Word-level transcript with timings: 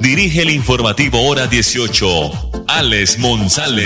dirige 0.00 0.42
el 0.42 0.50
informativo 0.50 1.18
Hora 1.28 1.46
18, 1.46 2.06
Alex 2.68 3.18
Monsalve. 3.18 3.82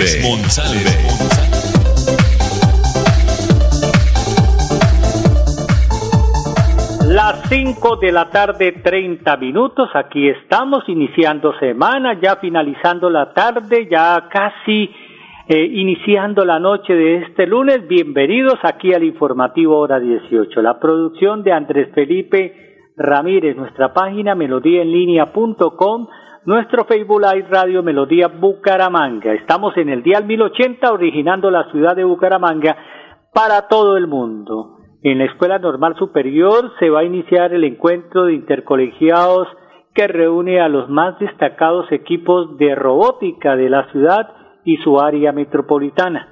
Las 7.07 7.49
5 7.49 7.95
de 7.97 8.11
la 8.11 8.29
tarde, 8.29 8.71
30 8.83 9.37
minutos. 9.37 9.89
Aquí 9.93 10.29
estamos 10.29 10.83
iniciando 10.87 11.57
semana, 11.59 12.19
ya 12.21 12.37
finalizando 12.37 13.09
la 13.09 13.33
tarde, 13.33 13.87
ya 13.89 14.29
casi 14.31 14.89
eh, 15.47 15.65
iniciando 15.65 16.45
la 16.45 16.59
noche 16.59 16.93
de 16.93 17.17
este 17.17 17.45
lunes. 17.45 17.87
Bienvenidos 17.87 18.59
aquí 18.63 18.93
al 18.93 19.03
informativo 19.03 19.77
Hora 19.77 19.99
18. 19.99 20.61
La 20.61 20.79
producción 20.79 21.43
de 21.43 21.51
Andrés 21.51 21.89
Felipe 21.93 22.70
Ramírez, 22.97 23.55
nuestra 23.55 23.93
página 23.93 24.35
melodíaenlínea.com, 24.35 26.07
nuestro 26.45 26.85
Facebook 26.85 27.21
Live 27.21 27.47
Radio 27.49 27.83
Melodía 27.83 28.27
Bucaramanga. 28.27 29.33
Estamos 29.33 29.77
en 29.77 29.89
el 29.89 30.03
Dial 30.03 30.25
1080 30.25 30.91
originando 30.91 31.49
la 31.51 31.69
ciudad 31.71 31.95
de 31.95 32.03
Bucaramanga 32.03 32.75
para 33.33 33.67
todo 33.67 33.97
el 33.97 34.07
mundo. 34.07 34.77
En 35.03 35.19
la 35.19 35.25
Escuela 35.25 35.57
Normal 35.57 35.95
Superior 35.97 36.71
se 36.79 36.89
va 36.89 36.99
a 36.99 37.05
iniciar 37.05 37.53
el 37.53 37.63
encuentro 37.63 38.25
de 38.25 38.33
intercolegiados 38.33 39.47
que 39.93 40.07
reúne 40.07 40.61
a 40.61 40.69
los 40.69 40.89
más 40.89 41.17
destacados 41.19 41.91
equipos 41.91 42.57
de 42.57 42.75
robótica 42.75 43.55
de 43.55 43.69
la 43.69 43.89
ciudad 43.91 44.29
y 44.63 44.77
su 44.77 44.99
área 44.99 45.31
metropolitana. 45.31 46.27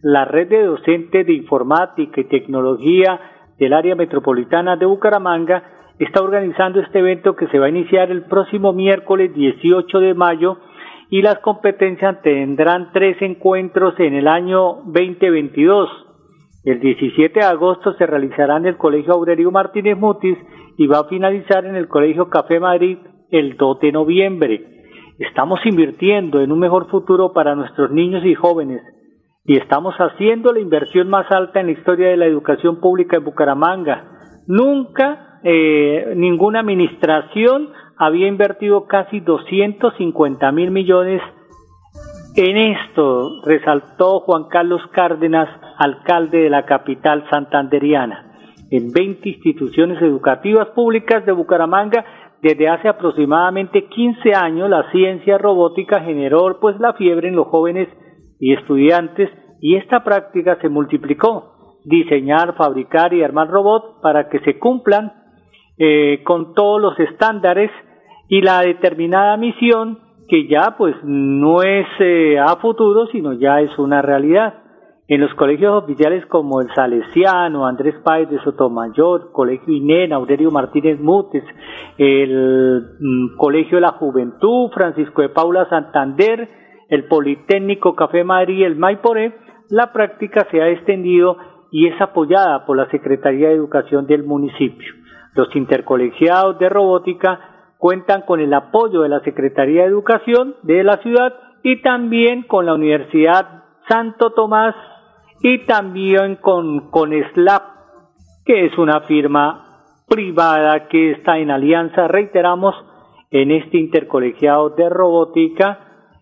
La 0.00 0.24
red 0.24 0.48
de 0.48 0.64
docentes 0.64 1.26
de 1.26 1.32
informática 1.32 2.20
y 2.20 2.24
tecnología 2.24 3.20
del 3.58 3.72
área 3.72 3.94
metropolitana 3.94 4.76
de 4.76 4.86
Bucaramanga 4.86 5.73
está 5.98 6.22
organizando 6.22 6.80
este 6.80 6.98
evento 6.98 7.36
que 7.36 7.46
se 7.48 7.58
va 7.58 7.66
a 7.66 7.70
iniciar 7.70 8.10
el 8.10 8.24
próximo 8.24 8.72
miércoles 8.72 9.32
18 9.34 10.00
de 10.00 10.14
mayo 10.14 10.58
y 11.10 11.22
las 11.22 11.38
competencias 11.38 12.20
tendrán 12.22 12.90
tres 12.92 13.20
encuentros 13.20 13.94
en 14.00 14.14
el 14.14 14.26
año 14.26 14.82
2022. 14.86 15.88
El 16.64 16.80
17 16.80 17.40
de 17.40 17.46
agosto 17.46 17.92
se 17.94 18.06
realizará 18.06 18.56
en 18.56 18.66
el 18.66 18.76
Colegio 18.76 19.14
Aurelio 19.14 19.50
Martínez 19.50 19.96
Mutis 19.96 20.38
y 20.76 20.86
va 20.86 21.00
a 21.00 21.08
finalizar 21.08 21.64
en 21.66 21.76
el 21.76 21.88
Colegio 21.88 22.28
Café 22.28 22.58
Madrid 22.58 22.98
el 23.30 23.56
2 23.56 23.80
de 23.80 23.92
noviembre. 23.92 24.82
Estamos 25.18 25.60
invirtiendo 25.64 26.40
en 26.40 26.50
un 26.50 26.58
mejor 26.58 26.90
futuro 26.90 27.32
para 27.32 27.54
nuestros 27.54 27.90
niños 27.92 28.24
y 28.24 28.34
jóvenes 28.34 28.82
y 29.44 29.58
estamos 29.58 29.94
haciendo 29.96 30.52
la 30.52 30.60
inversión 30.60 31.08
más 31.08 31.30
alta 31.30 31.60
en 31.60 31.66
la 31.66 31.72
historia 31.72 32.08
de 32.08 32.16
la 32.16 32.26
educación 32.26 32.80
pública 32.80 33.18
en 33.18 33.24
Bucaramanga. 33.24 34.08
Nunca 34.46 35.33
eh, 35.44 36.14
ninguna 36.16 36.60
administración 36.60 37.68
había 37.96 38.26
invertido 38.26 38.86
casi 38.86 39.20
250 39.20 40.50
mil 40.52 40.70
millones 40.70 41.22
en 42.36 42.56
esto, 42.56 43.42
resaltó 43.44 44.18
Juan 44.20 44.48
Carlos 44.48 44.82
Cárdenas, 44.90 45.48
alcalde 45.78 46.38
de 46.38 46.50
la 46.50 46.66
capital 46.66 47.24
santanderiana. 47.30 48.32
En 48.72 48.90
20 48.90 49.28
instituciones 49.28 50.02
educativas 50.02 50.66
públicas 50.70 51.24
de 51.24 51.30
Bucaramanga, 51.30 52.04
desde 52.42 52.68
hace 52.68 52.88
aproximadamente 52.88 53.84
15 53.84 54.34
años, 54.34 54.68
la 54.68 54.90
ciencia 54.90 55.38
robótica 55.38 56.00
generó 56.00 56.58
pues 56.60 56.76
la 56.80 56.94
fiebre 56.94 57.28
en 57.28 57.36
los 57.36 57.46
jóvenes 57.46 57.88
y 58.40 58.52
estudiantes 58.52 59.30
y 59.60 59.76
esta 59.76 60.02
práctica 60.02 60.58
se 60.60 60.68
multiplicó. 60.68 61.78
Diseñar, 61.84 62.56
fabricar 62.56 63.14
y 63.14 63.22
armar 63.22 63.48
robots 63.48 64.00
para 64.02 64.28
que 64.28 64.40
se 64.40 64.58
cumplan 64.58 65.12
eh, 65.78 66.22
con 66.24 66.54
todos 66.54 66.80
los 66.80 66.98
estándares 67.00 67.70
y 68.28 68.40
la 68.40 68.60
determinada 68.60 69.36
misión 69.36 69.98
que 70.28 70.46
ya 70.48 70.74
pues 70.78 70.94
no 71.02 71.62
es 71.62 71.86
eh, 72.00 72.38
a 72.38 72.56
futuro, 72.56 73.06
sino 73.08 73.32
ya 73.34 73.60
es 73.60 73.78
una 73.78 74.02
realidad. 74.02 74.54
En 75.06 75.20
los 75.20 75.34
colegios 75.34 75.82
oficiales 75.82 76.24
como 76.26 76.62
el 76.62 76.68
Salesiano, 76.74 77.66
Andrés 77.66 77.94
Páez 78.02 78.30
de 78.30 78.42
Sotomayor, 78.42 79.32
Colegio 79.32 79.74
Inena, 79.74 80.16
Aurelio 80.16 80.50
Martínez 80.50 80.98
Mutes, 80.98 81.44
el 81.98 82.82
mm, 82.98 83.36
Colegio 83.36 83.76
de 83.76 83.82
la 83.82 83.92
Juventud, 83.92 84.70
Francisco 84.72 85.20
de 85.20 85.28
Paula 85.28 85.68
Santander, 85.68 86.48
el 86.88 87.04
Politécnico 87.04 87.94
Café 87.94 88.24
Madrid, 88.24 88.64
el 88.64 88.76
Maiporé, 88.76 89.34
la 89.68 89.92
práctica 89.92 90.46
se 90.50 90.62
ha 90.62 90.68
extendido 90.70 91.36
y 91.70 91.88
es 91.88 92.00
apoyada 92.00 92.64
por 92.64 92.78
la 92.78 92.88
Secretaría 92.90 93.48
de 93.48 93.56
Educación 93.56 94.06
del 94.06 94.24
municipio. 94.24 95.03
Los 95.34 95.54
intercolegiados 95.54 96.58
de 96.58 96.68
robótica 96.68 97.40
cuentan 97.78 98.22
con 98.22 98.40
el 98.40 98.54
apoyo 98.54 99.02
de 99.02 99.08
la 99.08 99.20
Secretaría 99.20 99.82
de 99.82 99.88
Educación 99.88 100.56
de 100.62 100.84
la 100.84 100.98
ciudad 100.98 101.34
y 101.62 101.82
también 101.82 102.44
con 102.44 102.66
la 102.66 102.74
Universidad 102.74 103.64
Santo 103.88 104.30
Tomás 104.30 104.74
y 105.42 105.66
también 105.66 106.36
con, 106.36 106.90
con 106.90 107.10
SLAP, 107.12 107.62
que 108.44 108.66
es 108.66 108.78
una 108.78 109.00
firma 109.00 109.64
privada 110.08 110.88
que 110.88 111.12
está 111.12 111.38
en 111.38 111.50
alianza, 111.50 112.08
reiteramos, 112.08 112.74
en 113.30 113.50
este 113.50 113.78
intercolegiado 113.78 114.70
de 114.70 114.88
robótica 114.88 115.80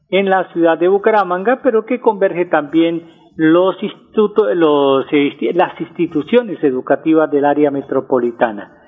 en 0.08 0.30
la 0.30 0.50
ciudad 0.52 0.78
de 0.78 0.88
Bucaramanga, 0.88 1.60
pero 1.62 1.84
que 1.84 2.00
converge 2.00 2.46
también 2.46 3.06
los 3.36 3.82
institutos, 3.82 4.48
los, 4.56 5.06
las 5.54 5.80
instituciones 5.80 6.62
educativas 6.64 7.30
del 7.30 7.44
área 7.44 7.70
metropolitana. 7.70 8.81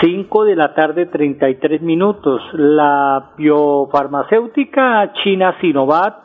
5 0.00 0.44
de 0.44 0.56
la 0.56 0.74
tarde 0.74 1.06
33 1.06 1.82
minutos. 1.82 2.40
La 2.54 3.32
biofarmacéutica 3.36 5.12
china 5.22 5.56
Sinovac 5.60 6.16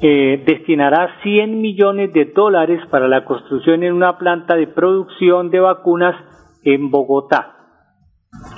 eh, 0.00 0.42
destinará 0.46 1.20
100 1.22 1.60
millones 1.60 2.12
de 2.12 2.26
dólares 2.26 2.80
para 2.90 3.06
la 3.06 3.24
construcción 3.24 3.82
en 3.82 3.92
una 3.92 4.16
planta 4.16 4.56
de 4.56 4.66
producción 4.66 5.50
de 5.50 5.60
vacunas 5.60 6.16
en 6.64 6.90
Bogotá. 6.90 7.56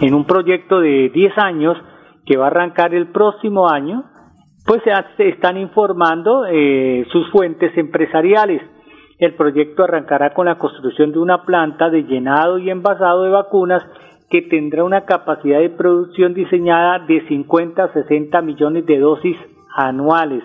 En 0.01 0.15
un 0.15 0.25
proyecto 0.25 0.81
de 0.81 1.11
10 1.13 1.39
años 1.39 1.77
que 2.25 2.37
va 2.37 2.45
a 2.45 2.49
arrancar 2.49 2.95
el 2.95 3.09
próximo 3.09 3.69
año, 3.69 4.05
pues 4.67 4.83
se 5.17 5.29
están 5.29 5.57
informando 5.57 6.47
eh, 6.47 7.05
sus 7.11 7.29
fuentes 7.33 7.77
empresariales. 7.77 8.63
El 9.23 9.35
proyecto 9.35 9.85
arrancará 9.85 10.35
con 10.35 10.47
la 10.47 10.59
construcción 10.59 11.13
de 11.13 11.21
una 11.21 11.45
planta 11.45 11.91
de 11.91 12.03
llenado 12.03 12.59
y 12.59 12.71
envasado 12.71 13.23
de 13.23 13.31
vacunas 13.31 13.81
que 14.29 14.43
tendrá 14.43 14.83
una 14.83 15.05
capacidad 15.05 15.61
de 15.61 15.71
producción 15.71 16.35
diseñada 16.35 16.99
de 17.07 17.25
50 17.29 17.85
a 17.85 17.93
60 17.93 18.43
millones 18.43 18.85
de 18.85 18.99
dosis 18.99 19.37
anuales. 19.77 20.43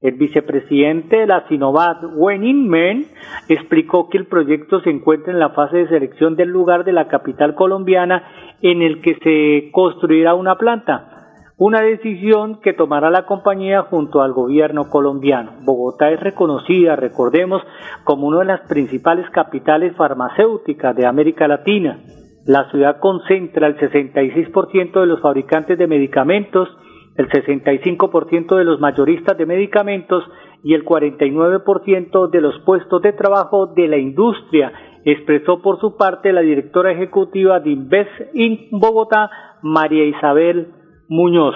El 0.00 0.14
vicepresidente 0.14 1.18
de 1.18 1.26
la 1.26 1.46
Sinovac, 1.48 1.98
Wen 2.16 2.66
Men, 2.66 3.04
explicó 3.50 4.08
que 4.08 4.16
el 4.16 4.26
proyecto 4.26 4.80
se 4.80 4.88
encuentra 4.88 5.30
en 5.30 5.38
la 5.38 5.50
fase 5.50 5.76
de 5.76 5.88
selección 5.88 6.34
del 6.34 6.48
lugar 6.48 6.84
de 6.84 6.94
la 6.94 7.08
capital 7.08 7.54
colombiana 7.54 8.24
en 8.62 8.80
el 8.80 9.02
que 9.02 9.16
se 9.16 9.70
construirá 9.70 10.32
una 10.32 10.56
planta, 10.56 11.13
una 11.56 11.82
decisión 11.82 12.60
que 12.60 12.72
tomará 12.72 13.10
la 13.10 13.26
compañía 13.26 13.82
junto 13.82 14.22
al 14.22 14.32
gobierno 14.32 14.88
colombiano. 14.90 15.52
Bogotá 15.62 16.10
es 16.10 16.20
reconocida, 16.20 16.96
recordemos, 16.96 17.62
como 18.02 18.26
una 18.26 18.40
de 18.40 18.44
las 18.46 18.60
principales 18.62 19.28
capitales 19.30 19.94
farmacéuticas 19.96 20.96
de 20.96 21.06
América 21.06 21.46
Latina. 21.46 21.98
La 22.44 22.68
ciudad 22.70 22.98
concentra 22.98 23.68
el 23.68 23.76
66% 23.78 25.00
de 25.00 25.06
los 25.06 25.20
fabricantes 25.20 25.78
de 25.78 25.86
medicamentos, 25.86 26.68
el 27.16 27.28
65% 27.28 28.56
de 28.56 28.64
los 28.64 28.80
mayoristas 28.80 29.38
de 29.38 29.46
medicamentos 29.46 30.24
y 30.64 30.74
el 30.74 30.84
49% 30.84 32.30
de 32.30 32.40
los 32.40 32.58
puestos 32.64 33.00
de 33.00 33.12
trabajo 33.12 33.68
de 33.68 33.86
la 33.86 33.96
industria, 33.96 34.72
expresó 35.04 35.62
por 35.62 35.78
su 35.80 35.96
parte 35.96 36.32
la 36.32 36.40
directora 36.40 36.90
ejecutiva 36.90 37.60
de 37.60 37.70
Invest 37.70 38.10
in 38.34 38.68
Bogotá, 38.72 39.30
María 39.62 40.04
Isabel 40.04 40.83
Muñoz. 41.08 41.54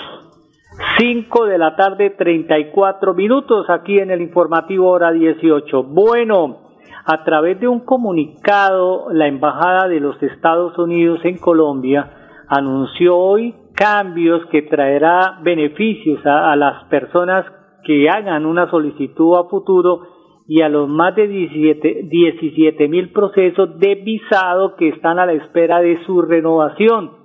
5 0.98 1.46
de 1.46 1.58
la 1.58 1.74
tarde, 1.76 2.10
34 2.10 3.14
minutos 3.14 3.68
aquí 3.70 3.98
en 3.98 4.10
el 4.10 4.20
informativo 4.20 4.90
hora 4.90 5.10
18. 5.10 5.82
Bueno, 5.84 6.58
a 7.04 7.24
través 7.24 7.58
de 7.58 7.66
un 7.66 7.80
comunicado, 7.80 9.06
la 9.10 9.26
Embajada 9.26 9.88
de 9.88 10.00
los 10.00 10.22
Estados 10.22 10.76
Unidos 10.78 11.20
en 11.24 11.38
Colombia 11.38 12.10
anunció 12.48 13.16
hoy 13.16 13.54
cambios, 13.74 14.44
que 14.46 14.62
traerá 14.62 15.38
beneficios 15.42 16.20
a, 16.26 16.56
las 16.56 16.84
personas 16.86 17.46
que 17.84 18.10
hagan 18.10 18.44
una 18.44 18.68
solicitud 18.70 19.36
a 19.36 19.48
futuro 19.48 20.02
y 20.48 20.62
a 20.62 20.68
los 20.68 20.88
más 20.88 21.14
de 21.14 21.28
17 21.28 22.88
mil 22.88 23.12
procesos 23.12 23.78
de 23.78 23.94
visado 23.94 24.74
que 24.76 24.88
están 24.88 25.18
a 25.20 25.26
la 25.26 25.34
espera 25.34 25.80
de 25.80 26.04
su 26.04 26.22
renovación. 26.22 27.17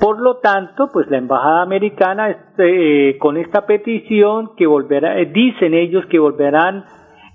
Por 0.00 0.20
lo 0.20 0.36
tanto, 0.36 0.88
pues 0.92 1.08
la 1.10 1.18
embajada 1.18 1.62
americana 1.62 2.30
este, 2.30 3.18
con 3.18 3.36
esta 3.36 3.66
petición 3.66 4.54
que 4.56 4.66
volverá, 4.66 5.18
eh, 5.18 5.26
dicen 5.26 5.74
ellos 5.74 6.06
que 6.06 6.18
volverán 6.18 6.84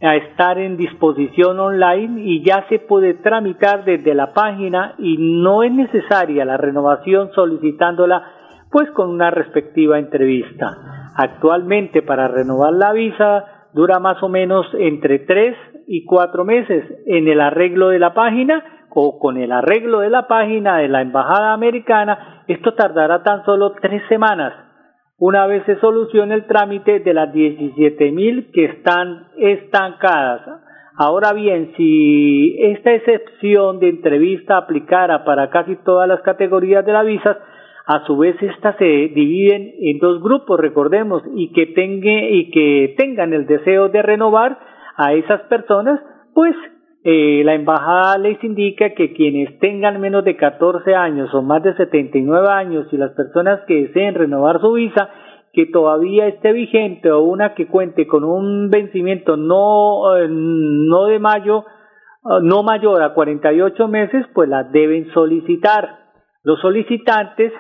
a 0.02 0.16
estar 0.16 0.58
en 0.58 0.78
disposición 0.78 1.60
online 1.60 2.22
y 2.24 2.44
ya 2.44 2.66
se 2.70 2.80
puede 2.80 3.16
tramitar 3.16 3.84
desde 3.86 4.16
la 4.16 4.34
página 4.34 4.96
y 4.98 5.18
no 5.18 5.64
es 5.64 5.72
necesaria 5.72 6.46
la 6.46 6.58
renovación 6.58 7.32
solicitándola 7.34 8.24
pues 8.72 8.90
con 8.92 9.10
una 9.10 9.30
respectiva 9.30 10.00
entrevista. 10.00 11.12
Actualmente 11.16 12.02
para 12.02 12.28
renovar 12.28 12.74
la 12.74 12.94
visa 12.94 13.68
dura 13.74 14.00
más 14.00 14.24
o 14.24 14.30
menos 14.30 14.66
entre 14.74 15.20
tres 15.20 15.56
y 15.88 16.06
cuatro 16.06 16.46
meses 16.46 16.86
en 17.06 17.28
el 17.28 17.42
arreglo 17.42 17.90
de 17.90 18.00
la 18.00 18.14
página 18.14 18.64
o 18.94 19.20
con 19.20 19.38
el 19.38 19.52
arreglo 19.52 20.00
de 20.00 20.10
la 20.10 20.28
página 20.28 20.78
de 20.78 20.88
la 20.88 21.02
embajada 21.02 21.54
americana 21.54 22.44
esto 22.48 22.74
tardará 22.74 23.24
tan 23.24 23.44
solo 23.46 23.74
tres 23.82 24.02
semanas 24.10 24.54
una 25.24 25.46
vez 25.46 25.64
se 25.68 25.80
solucione 25.80 26.34
el 26.34 26.48
trámite 26.48 27.00
de 27.00 27.14
las 27.14 27.32
17 27.32 28.12
mil 28.12 28.50
que 28.52 28.66
están 28.66 29.28
estancadas. 29.38 30.42
Ahora 30.98 31.32
bien, 31.34 31.74
si 31.78 32.56
esta 32.60 32.92
excepción 32.92 33.80
de 33.80 33.90
entrevista 33.90 34.58
aplicara 34.58 35.24
para 35.24 35.52
casi 35.52 35.76
todas 35.86 36.08
las 36.08 36.22
categorías 36.22 36.84
de 36.84 36.94
la 36.94 37.04
visa, 37.04 37.38
a 37.86 38.04
su 38.08 38.18
vez 38.18 38.36
estas 38.42 38.76
se 38.78 38.84
dividen 38.84 39.72
en 39.82 40.00
dos 40.00 40.24
grupos, 40.24 40.60
recordemos, 40.60 41.22
y 41.36 41.52
que, 41.54 41.72
y 41.72 42.50
que 42.50 42.96
tengan 42.98 43.32
el 43.34 43.46
deseo 43.46 43.90
de 43.90 44.02
renovar 44.02 44.58
a 44.96 45.14
esas 45.14 45.42
personas, 45.42 46.00
pues 46.34 46.56
eh, 47.04 47.42
la 47.44 47.56
embajada 47.56 48.20
les 48.20 48.44
indica 48.44 48.94
que 48.94 49.14
quienes 49.14 49.58
tengan 49.60 50.00
menos 50.00 50.24
de 50.24 50.36
14 50.36 50.94
años 50.94 51.34
o 51.34 51.42
más 51.42 51.64
de 51.64 51.76
79 51.76 52.48
años 52.48 52.88
y 52.92 52.98
las 52.98 53.12
personas 53.12 53.62
que 53.68 53.88
deseen 53.88 54.14
renovar 54.14 54.62
su 54.62 54.74
visa 54.74 55.10
que 55.54 55.66
todavía 55.66 56.28
esté 56.28 56.52
vigente 56.52 57.12
o 57.12 57.22
una 57.22 57.56
que 57.56 57.68
cuente 57.68 58.08
con 58.08 58.24
un 58.24 58.70
vencimiento 58.70 59.36
no, 59.36 60.16
eh, 60.16 60.28
no 60.30 61.06
de 61.06 61.20
mayo, 61.20 61.66
eh, 62.24 62.40
no 62.44 62.64
mayor 62.64 63.02
a 63.02 63.14
48 63.14 63.88
meses, 63.88 64.26
pues 64.34 64.48
la 64.48 64.64
deben 64.64 65.12
solicitar. 65.12 66.00
Los 66.44 66.60
solicitantes 66.62 67.52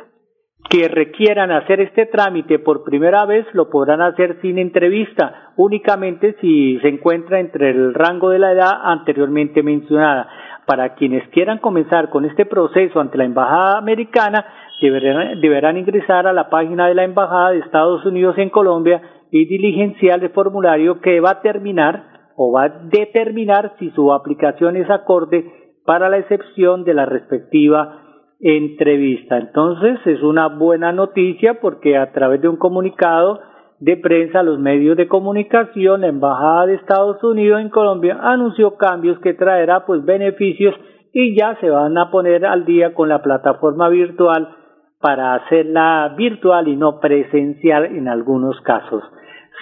que 0.70 0.88
requieran 0.88 1.52
hacer 1.52 1.82
este 1.82 2.06
trámite 2.06 2.60
por 2.60 2.84
primera 2.84 3.26
vez 3.26 3.46
lo 3.54 3.70
podrán 3.70 4.02
hacer 4.02 4.40
sin 4.42 4.58
entrevista, 4.58 5.52
únicamente 5.58 6.36
si 6.40 6.80
se 6.80 6.88
encuentra 6.88 7.40
entre 7.40 7.72
el 7.72 7.94
rango 7.94 8.30
de 8.30 8.40
la 8.40 8.52
edad 8.54 8.80
anteriormente 8.84 9.64
mencionada. 9.64 10.30
Para 10.66 10.94
quienes 10.96 11.28
quieran 11.30 11.58
comenzar 11.58 12.10
con 12.10 12.26
este 12.26 12.46
proceso 12.46 13.00
ante 13.00 13.18
la 13.18 13.26
Embajada 13.26 13.78
Americana, 13.80 14.46
deberán, 14.82 15.42
deberán 15.42 15.78
ingresar 15.78 16.28
a 16.28 16.34
la 16.34 16.50
página 16.50 16.88
de 16.88 16.96
la 16.96 17.04
Embajada 17.04 17.52
de 17.52 17.60
Estados 17.60 18.06
Unidos 18.06 18.38
en 18.38 18.50
Colombia 18.50 19.02
y 19.32 19.46
diligenciar 19.46 20.24
el 20.24 20.30
formulario 20.30 21.02
que 21.02 21.20
va 21.20 21.32
a 21.32 21.42
terminar 21.42 22.04
o 22.36 22.52
va 22.54 22.64
a 22.64 22.70
determinar 22.70 23.74
si 23.80 23.90
su 23.92 24.14
aplicación 24.14 24.78
es 24.78 24.90
acorde 24.90 25.46
para 25.86 26.10
la 26.10 26.18
excepción 26.18 26.84
de 26.84 26.94
la 26.94 27.06
respectiva 27.06 28.01
entrevista. 28.42 29.38
Entonces 29.38 30.00
es 30.06 30.22
una 30.24 30.48
buena 30.48 30.92
noticia 30.92 31.60
porque 31.62 31.98
a 31.98 32.12
través 32.12 32.42
de 32.42 32.50
un 32.50 32.58
comunicado 32.58 33.40
de 33.80 33.98
prensa, 33.98 34.44
los 34.44 34.60
medios 34.60 34.96
de 34.98 35.08
comunicación, 35.08 36.02
la 36.02 36.08
Embajada 36.08 36.68
de 36.68 36.76
Estados 36.76 37.24
Unidos 37.24 37.62
en 37.62 37.70
Colombia 37.70 38.20
anunció 38.22 38.78
cambios 38.78 39.20
que 39.20 39.34
traerá 39.34 39.86
pues 39.86 40.06
beneficios 40.06 40.76
y 41.14 41.36
ya 41.36 41.58
se 41.60 41.70
van 41.70 41.98
a 41.98 42.12
poner 42.12 42.46
al 42.46 42.66
día 42.66 42.94
con 42.94 43.10
la 43.10 43.22
plataforma 43.22 43.90
virtual 43.90 44.56
para 45.00 45.34
hacerla 45.34 46.14
virtual 46.16 46.68
y 46.68 46.76
no 46.76 47.00
presencial 47.00 47.86
en 47.86 48.08
algunos 48.08 48.60
casos. 48.62 49.04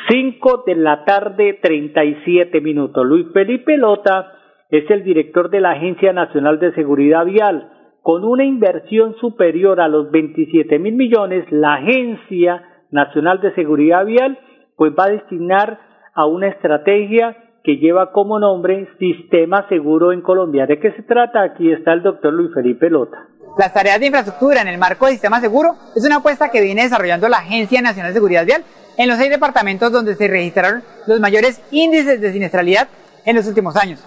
Cinco 0.09 0.63
de 0.65 0.75
la 0.75 1.05
tarde, 1.05 1.59
treinta 1.61 2.03
y 2.03 2.15
siete 2.25 2.61
minutos. 2.61 3.05
Luis 3.05 3.27
Felipe 3.33 3.77
Lota 3.77 4.33
es 4.69 4.89
el 4.91 5.03
director 5.03 5.49
de 5.49 5.61
la 5.61 5.71
Agencia 5.71 6.13
Nacional 6.13 6.59
de 6.59 6.73
Seguridad 6.73 7.25
Vial 7.25 7.78
con 8.01 8.23
una 8.23 8.43
inversión 8.43 9.15
superior 9.19 9.81
a 9.81 9.87
los 9.87 10.09
27 10.11 10.79
mil 10.79 10.95
millones, 10.95 11.45
la 11.51 11.75
Agencia 11.75 12.63
Nacional 12.91 13.41
de 13.41 13.53
Seguridad 13.55 14.05
Vial 14.05 14.39
pues 14.75 14.93
va 14.97 15.05
a 15.05 15.09
destinar 15.09 15.79
a 16.13 16.25
una 16.25 16.47
estrategia 16.47 17.35
que 17.63 17.77
lleva 17.77 18.11
como 18.11 18.39
nombre 18.39 18.87
Sistema 18.97 19.67
Seguro 19.67 20.13
en 20.13 20.21
Colombia. 20.21 20.65
¿De 20.65 20.79
qué 20.79 20.91
se 20.93 21.03
trata? 21.03 21.43
Aquí 21.43 21.71
está 21.71 21.93
el 21.93 22.01
doctor 22.01 22.33
Luis 22.33 22.53
Felipe 22.53 22.89
Lota. 22.89 23.27
Las 23.57 23.73
tareas 23.73 23.99
de 23.99 24.05
infraestructura 24.05 24.61
en 24.61 24.69
el 24.69 24.77
marco 24.77 25.05
del 25.05 25.15
Sistema 25.15 25.41
Seguro 25.41 25.75
es 25.95 26.05
una 26.05 26.17
apuesta 26.17 26.49
que 26.49 26.61
viene 26.61 26.83
desarrollando 26.83 27.27
la 27.27 27.39
Agencia 27.39 27.81
Nacional 27.81 28.11
de 28.11 28.15
Seguridad 28.15 28.45
Vial 28.45 28.63
en 28.97 29.09
los 29.09 29.17
seis 29.17 29.29
departamentos 29.29 29.91
donde 29.91 30.15
se 30.15 30.27
registraron 30.27 30.81
los 31.07 31.19
mayores 31.19 31.61
índices 31.71 32.21
de 32.21 32.31
siniestralidad 32.31 32.87
en 33.25 33.35
los 33.35 33.45
últimos 33.47 33.75
años. 33.75 34.03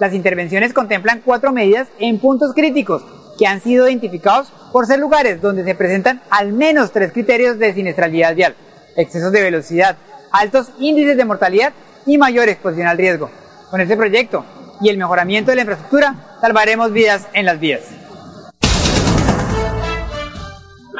Las 0.00 0.14
intervenciones 0.14 0.74
contemplan 0.74 1.22
cuatro 1.24 1.52
medidas 1.52 1.88
en 1.98 2.18
puntos 2.18 2.52
críticos 2.54 3.04
que 3.38 3.46
han 3.46 3.60
sido 3.60 3.88
identificados 3.88 4.52
por 4.72 4.86
ser 4.86 4.98
lugares 4.98 5.40
donde 5.40 5.64
se 5.64 5.74
presentan 5.74 6.20
al 6.28 6.52
menos 6.52 6.92
tres 6.92 7.12
criterios 7.12 7.58
de 7.58 7.72
siniestralidad 7.72 8.34
vial, 8.34 8.54
excesos 8.96 9.32
de 9.32 9.42
velocidad, 9.42 9.96
altos 10.32 10.72
índices 10.78 11.16
de 11.16 11.24
mortalidad 11.24 11.72
y 12.04 12.18
mayor 12.18 12.48
exposición 12.48 12.88
al 12.88 12.98
riesgo. 12.98 13.30
Con 13.70 13.80
este 13.80 13.96
proyecto 13.96 14.44
y 14.80 14.88
el 14.88 14.98
mejoramiento 14.98 15.50
de 15.50 15.56
la 15.56 15.62
infraestructura, 15.62 16.14
salvaremos 16.40 16.92
vidas 16.92 17.28
en 17.32 17.46
las 17.46 17.60
vías. 17.60 17.82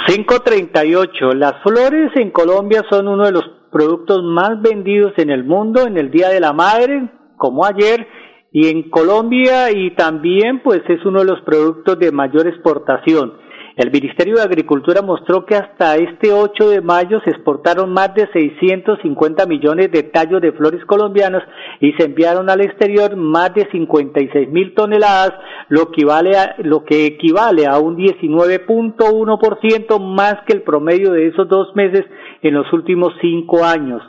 538. 0.07 1.33
Las 1.35 1.63
flores 1.63 2.11
en 2.17 2.31
Colombia 2.31 2.83
son 2.89 3.09
uno 3.09 3.27
de 3.27 3.33
los 3.33 3.45
productos 3.71 4.23
más 4.23 4.61
vendidos 4.63 5.13
en 5.19 5.29
el 5.31 5.45
mundo 5.45 5.87
en 5.87 5.99
el 5.99 6.11
Día 6.11 6.31
de 6.31 6.41
la 6.41 6.53
Madre, 6.53 7.11
como 7.37 7.67
ayer, 7.67 8.07
y 8.53 8.69
en 8.69 8.91
Colombia 8.91 9.71
y 9.71 9.95
también 9.95 10.63
pues 10.63 10.83
es 10.89 11.05
uno 11.05 11.21
de 11.21 11.27
los 11.27 11.41
productos 11.43 11.99
de 11.99 12.13
mayor 12.13 12.47
exportación. 12.47 13.49
El 13.79 13.91
Ministerio 13.93 14.35
de 14.35 14.43
Agricultura 14.43 15.03
mostró 15.03 15.47
que 15.47 15.55
hasta 15.55 15.95
este 15.95 16.33
8 16.33 16.69
de 16.69 16.81
mayo 16.81 17.21
se 17.25 17.31
exportaron 17.31 17.93
más 17.93 18.13
de 18.13 18.29
650 18.33 19.47
millones 19.47 19.93
de 19.93 20.03
tallos 20.03 20.43
de 20.43 20.51
flores 20.51 20.85
colombianas 20.85 21.45
y 21.81 21.93
se 21.93 22.07
enviaron 22.07 22.51
al 22.51 22.61
exterior 22.61 23.15
más 23.15 23.55
de 23.55 23.69
56 23.71 24.49
mil 24.49 24.75
toneladas, 24.75 25.33
lo, 25.69 25.83
equivale 25.83 26.37
a, 26.37 26.57
lo 26.59 26.85
que 26.85 27.07
equivale 27.07 27.69
a 27.69 27.79
un 27.79 27.97
19.1% 27.97 30.01
más 30.01 30.39
que 30.45 30.55
el 30.55 30.63
promedio 30.63 31.13
de 31.13 31.29
esos 31.29 31.49
dos 31.49 31.69
meses 31.77 32.05
en 32.43 32.55
los 32.55 32.73
últimos 32.73 33.13
cinco 33.21 33.65
años. 33.65 34.03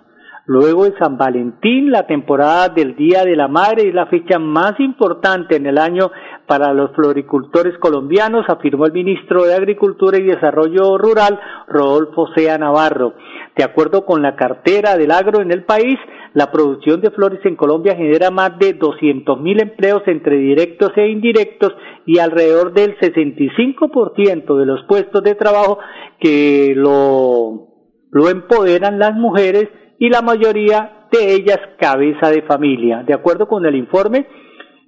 Luego 0.49 0.85
de 0.85 0.97
San 0.97 1.15
Valentín, 1.15 1.91
la 1.91 2.07
temporada 2.07 2.69
del 2.69 2.95
Día 2.95 3.23
de 3.23 3.35
la 3.35 3.47
Madre 3.47 3.87
es 3.87 3.93
la 3.93 4.07
fecha 4.07 4.39
más 4.39 4.79
importante 4.79 5.57
en 5.57 5.67
el 5.67 5.77
año 5.77 6.09
para 6.47 6.73
los 6.73 6.89
floricultores 6.95 7.77
colombianos, 7.77 8.47
afirmó 8.49 8.87
el 8.87 8.91
ministro 8.91 9.43
de 9.43 9.53
Agricultura 9.53 10.17
y 10.17 10.23
Desarrollo 10.23 10.97
Rural, 10.97 11.39
Rodolfo 11.67 12.29
Sea 12.35 12.57
Navarro. 12.57 13.13
De 13.55 13.63
acuerdo 13.63 14.07
con 14.07 14.23
la 14.23 14.35
cartera 14.35 14.97
del 14.97 15.11
agro 15.11 15.43
en 15.43 15.51
el 15.51 15.65
país, 15.65 15.99
la 16.33 16.51
producción 16.51 16.99
de 16.99 17.11
flores 17.11 17.41
en 17.45 17.55
Colombia 17.55 17.95
genera 17.95 18.31
más 18.31 18.57
de 18.57 18.73
200 18.73 19.39
mil 19.39 19.61
empleos 19.61 20.01
entre 20.07 20.37
directos 20.37 20.93
e 20.95 21.09
indirectos 21.09 21.75
y 22.07 22.17
alrededor 22.17 22.73
del 22.73 22.97
65% 22.97 24.57
de 24.57 24.65
los 24.65 24.83
puestos 24.87 25.21
de 25.21 25.35
trabajo 25.35 25.77
que 26.19 26.73
lo 26.75 27.69
empoderan 28.31 28.97
las 28.97 29.13
mujeres 29.13 29.69
y 29.99 30.09
la 30.09 30.21
mayoría 30.21 31.07
de 31.11 31.33
ellas 31.33 31.59
cabeza 31.77 32.31
de 32.31 32.41
familia. 32.43 33.03
De 33.05 33.13
acuerdo 33.13 33.47
con 33.47 33.65
el 33.65 33.75
informe, 33.75 34.25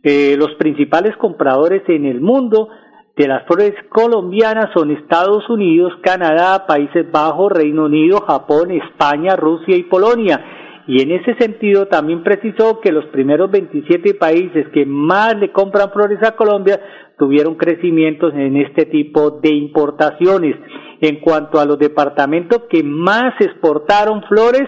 eh, 0.03 0.35
los 0.37 0.55
principales 0.55 1.15
compradores 1.17 1.83
en 1.87 2.05
el 2.05 2.21
mundo 2.21 2.69
de 3.17 3.27
las 3.27 3.45
flores 3.45 3.73
colombianas 3.89 4.69
son 4.73 4.89
Estados 4.89 5.47
Unidos, 5.49 5.93
Canadá, 6.01 6.65
Países 6.65 7.11
Bajos, 7.11 7.51
Reino 7.51 7.85
Unido, 7.85 8.21
Japón, 8.21 8.71
España, 8.71 9.35
Rusia 9.35 9.75
y 9.75 9.83
Polonia. 9.83 10.43
Y 10.87 11.01
en 11.01 11.11
ese 11.11 11.35
sentido 11.35 11.87
también 11.87 12.23
precisó 12.23 12.79
que 12.79 12.91
los 12.91 13.05
primeros 13.07 13.51
27 13.51 14.15
países 14.15 14.67
que 14.73 14.85
más 14.85 15.35
le 15.37 15.51
compran 15.51 15.91
flores 15.91 16.19
a 16.23 16.35
Colombia 16.35 16.79
tuvieron 17.17 17.55
crecimientos 17.55 18.33
en 18.33 18.57
este 18.57 18.85
tipo 18.85 19.31
de 19.41 19.49
importaciones. 19.49 20.55
En 21.01 21.19
cuanto 21.19 21.59
a 21.59 21.65
los 21.65 21.77
departamentos 21.77 22.63
que 22.69 22.81
más 22.83 23.33
exportaron 23.39 24.23
flores, 24.23 24.67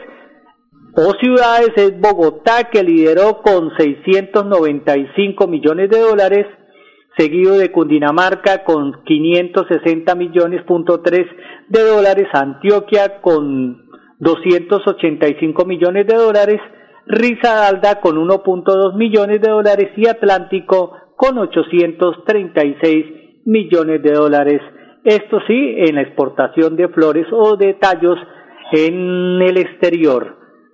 o 0.96 1.12
ciudades 1.20 1.72
es 1.76 2.00
Bogotá, 2.00 2.70
que 2.72 2.84
lideró 2.84 3.42
con 3.42 3.72
695 3.78 5.48
millones 5.48 5.90
de 5.90 6.00
dólares, 6.00 6.46
seguido 7.18 7.58
de 7.58 7.72
Cundinamarca 7.72 8.64
con 8.64 9.04
560 9.04 10.14
millones 10.16 10.64
punto 10.66 11.02
tres 11.02 11.26
de 11.70 11.82
dólares, 11.82 12.28
Antioquia 12.34 13.22
con 13.22 13.88
285 14.20 15.66
millones 15.66 16.06
de 16.06 16.16
dólares, 16.16 16.62
Risaralda 17.06 18.00
con 18.00 18.16
1.2 18.16 18.96
millones 18.96 19.42
de 19.42 19.50
dólares 19.50 19.90
y 19.98 20.08
Atlántico 20.08 20.94
con 21.18 21.38
836 21.38 23.06
millones 23.46 24.02
de 24.02 24.12
dólares. 24.12 24.62
Esto 25.04 25.40
sí, 25.48 25.76
en 25.80 25.96
la 25.96 26.02
exportación 26.02 26.78
de 26.78 26.88
flores 26.88 27.28
o 27.32 27.58
de 27.58 27.74
tallos 27.74 28.18
en 28.72 29.42
el 29.42 29.58
exterior. 29.58 30.43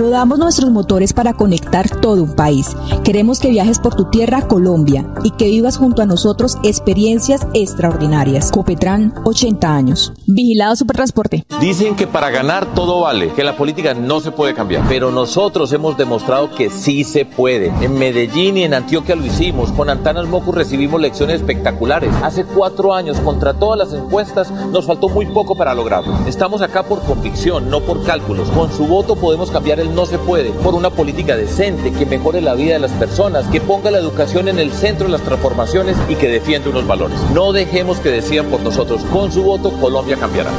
Rodamos 0.00 0.38
nuestros 0.38 0.70
motores 0.70 1.12
para 1.12 1.34
conectar 1.34 2.00
todo 2.00 2.22
un 2.22 2.34
país. 2.34 2.74
Queremos 3.04 3.38
que 3.38 3.50
viajes 3.50 3.78
por 3.78 3.94
tu 3.94 4.06
tierra, 4.06 4.48
Colombia, 4.48 5.04
y 5.24 5.30
que 5.32 5.44
vivas 5.44 5.76
junto 5.76 6.00
a 6.00 6.06
nosotros 6.06 6.56
experiencias 6.62 7.46
extraordinarias. 7.52 8.50
Copetran, 8.50 9.12
80 9.26 9.74
años. 9.74 10.14
Vigilado 10.26 10.74
Supertransporte. 10.74 11.44
Dicen 11.60 11.96
que 11.96 12.06
para 12.06 12.30
ganar 12.30 12.72
todo 12.74 13.02
vale, 13.02 13.34
que 13.34 13.44
la 13.44 13.58
política 13.58 13.92
no 13.92 14.20
se 14.20 14.32
puede 14.32 14.54
cambiar, 14.54 14.84
pero 14.88 15.10
nosotros 15.10 15.70
hemos 15.74 15.98
demostrado 15.98 16.50
que 16.54 16.70
sí 16.70 17.04
se 17.04 17.26
puede. 17.26 17.66
En 17.82 17.98
Medellín 17.98 18.56
y 18.56 18.62
en 18.62 18.72
Antioquia 18.72 19.16
lo 19.16 19.26
hicimos. 19.26 19.70
Con 19.70 19.90
Antanas 19.90 20.26
Mocu 20.28 20.50
recibimos 20.50 20.98
lecciones 20.98 21.42
espectaculares. 21.42 22.10
Hace 22.22 22.46
cuatro 22.46 22.94
años, 22.94 23.20
contra 23.20 23.52
todas 23.52 23.78
las 23.78 23.92
encuestas, 23.92 24.50
nos 24.50 24.86
faltó 24.86 25.10
muy 25.10 25.26
poco 25.26 25.56
para 25.56 25.74
lograrlo. 25.74 26.14
Estamos 26.26 26.62
acá 26.62 26.84
por 26.84 27.02
convicción, 27.02 27.68
no 27.68 27.80
por 27.80 28.02
cálculos. 28.02 28.48
Con 28.48 28.72
su 28.72 28.86
voto 28.86 29.14
podemos 29.14 29.50
cambiar 29.50 29.78
el 29.78 29.89
no 29.90 30.06
se 30.06 30.18
puede 30.18 30.50
por 30.50 30.74
una 30.74 30.90
política 30.90 31.36
decente 31.36 31.92
que 31.92 32.06
mejore 32.06 32.40
la 32.40 32.54
vida 32.54 32.74
de 32.74 32.78
las 32.80 32.92
personas, 32.92 33.46
que 33.48 33.60
ponga 33.60 33.90
la 33.90 33.98
educación 33.98 34.48
en 34.48 34.58
el 34.58 34.72
centro 34.72 35.06
de 35.06 35.12
las 35.12 35.22
transformaciones 35.22 35.96
y 36.08 36.14
que 36.16 36.28
defienda 36.28 36.70
unos 36.70 36.86
valores. 36.86 37.18
No 37.34 37.52
dejemos 37.52 37.98
que 37.98 38.10
decían 38.10 38.46
por 38.46 38.60
nosotros, 38.60 39.02
con 39.12 39.32
su 39.32 39.42
voto 39.42 39.72
Colombia 39.80 40.16
cambiará. 40.16 40.50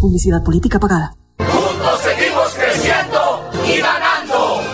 Publicidad 0.00 0.42
política 0.42 0.78
pagada. 0.78 1.16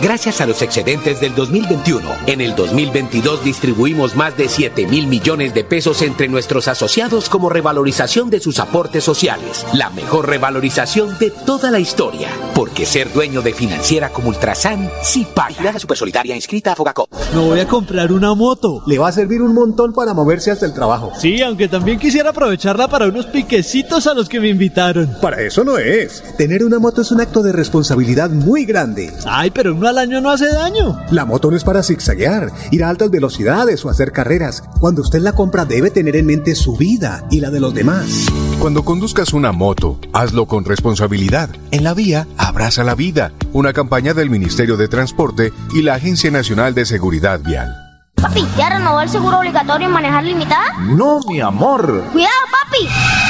Gracias 0.02 0.40
a 0.40 0.46
los 0.46 0.62
excedentes 0.62 1.20
del 1.20 1.34
2021, 1.34 2.08
en 2.26 2.40
el 2.40 2.54
2022 2.54 3.44
distribuimos 3.44 4.16
más 4.16 4.34
de 4.34 4.48
7 4.48 4.86
mil 4.86 5.06
millones 5.06 5.52
de 5.52 5.62
pesos 5.62 6.00
entre 6.00 6.26
nuestros 6.26 6.68
asociados 6.68 7.28
como 7.28 7.50
revalorización 7.50 8.30
de 8.30 8.40
sus 8.40 8.60
aportes 8.60 9.04
sociales. 9.04 9.66
La 9.74 9.90
mejor 9.90 10.26
revalorización 10.26 11.18
de 11.18 11.30
toda 11.30 11.70
la 11.70 11.80
historia. 11.80 12.28
Porque 12.54 12.86
ser 12.86 13.12
dueño 13.12 13.42
de 13.42 13.52
financiera 13.52 14.08
como 14.08 14.30
Ultrasan 14.30 14.90
sí 15.02 15.26
paga. 15.34 15.78
Super 15.78 15.98
Solidaria 15.98 16.34
inscrita 16.34 16.72
a 16.72 16.76
Fogacop. 16.76 17.10
Me 17.34 17.40
voy 17.40 17.60
a 17.60 17.68
comprar 17.68 18.10
una 18.10 18.34
moto. 18.34 18.82
Le 18.86 18.98
va 18.98 19.08
a 19.08 19.12
servir 19.12 19.42
un 19.42 19.52
montón 19.52 19.92
para 19.92 20.14
moverse 20.14 20.50
hasta 20.50 20.64
el 20.64 20.72
trabajo. 20.72 21.12
Sí, 21.18 21.42
aunque 21.42 21.68
también 21.68 21.98
quisiera 21.98 22.30
aprovecharla 22.30 22.88
para 22.88 23.06
unos 23.06 23.26
piquecitos 23.26 24.06
a 24.06 24.14
los 24.14 24.30
que 24.30 24.40
me 24.40 24.48
invitaron. 24.48 25.14
Para 25.20 25.42
eso 25.42 25.62
no 25.62 25.76
es. 25.76 26.22
Tener 26.38 26.64
una 26.64 26.78
moto 26.78 27.02
es 27.02 27.12
un 27.12 27.20
acto 27.20 27.42
de 27.42 27.52
responsabilidad 27.52 28.30
muy 28.30 28.64
grande. 28.64 29.12
Ay, 29.26 29.50
pero 29.50 29.74
uno 29.74 29.89
al 29.90 29.98
año 29.98 30.20
no 30.20 30.30
hace 30.30 30.48
daño. 30.52 30.98
La 31.10 31.24
moto 31.24 31.50
no 31.50 31.56
es 31.56 31.64
para 31.64 31.82
zigzaguear, 31.82 32.50
ir 32.70 32.82
a 32.82 32.88
altas 32.88 33.10
velocidades 33.10 33.84
o 33.84 33.90
hacer 33.90 34.12
carreras. 34.12 34.62
Cuando 34.80 35.02
usted 35.02 35.20
la 35.20 35.32
compra 35.32 35.64
debe 35.64 35.90
tener 35.90 36.16
en 36.16 36.26
mente 36.26 36.54
su 36.54 36.76
vida 36.76 37.24
y 37.30 37.40
la 37.40 37.50
de 37.50 37.60
los 37.60 37.74
demás. 37.74 38.26
Cuando 38.58 38.84
conduzcas 38.84 39.32
una 39.32 39.52
moto, 39.52 39.98
hazlo 40.12 40.46
con 40.46 40.64
responsabilidad. 40.64 41.50
En 41.70 41.84
la 41.84 41.94
vía, 41.94 42.26
abraza 42.38 42.84
la 42.84 42.94
vida. 42.94 43.32
Una 43.52 43.72
campaña 43.72 44.14
del 44.14 44.30
Ministerio 44.30 44.76
de 44.76 44.88
Transporte 44.88 45.52
y 45.74 45.82
la 45.82 45.94
Agencia 45.94 46.30
Nacional 46.30 46.74
de 46.74 46.86
Seguridad 46.86 47.40
Vial. 47.40 47.74
Papi, 48.14 48.46
¿ya 48.56 48.68
renovó 48.70 49.00
el 49.00 49.08
seguro 49.08 49.38
obligatorio 49.38 49.86
en 49.86 49.94
manejar 49.94 50.24
limitada? 50.24 50.78
No, 50.80 51.20
mi 51.26 51.40
amor. 51.40 52.04
Cuidado, 52.12 52.34
papi. 52.50 53.29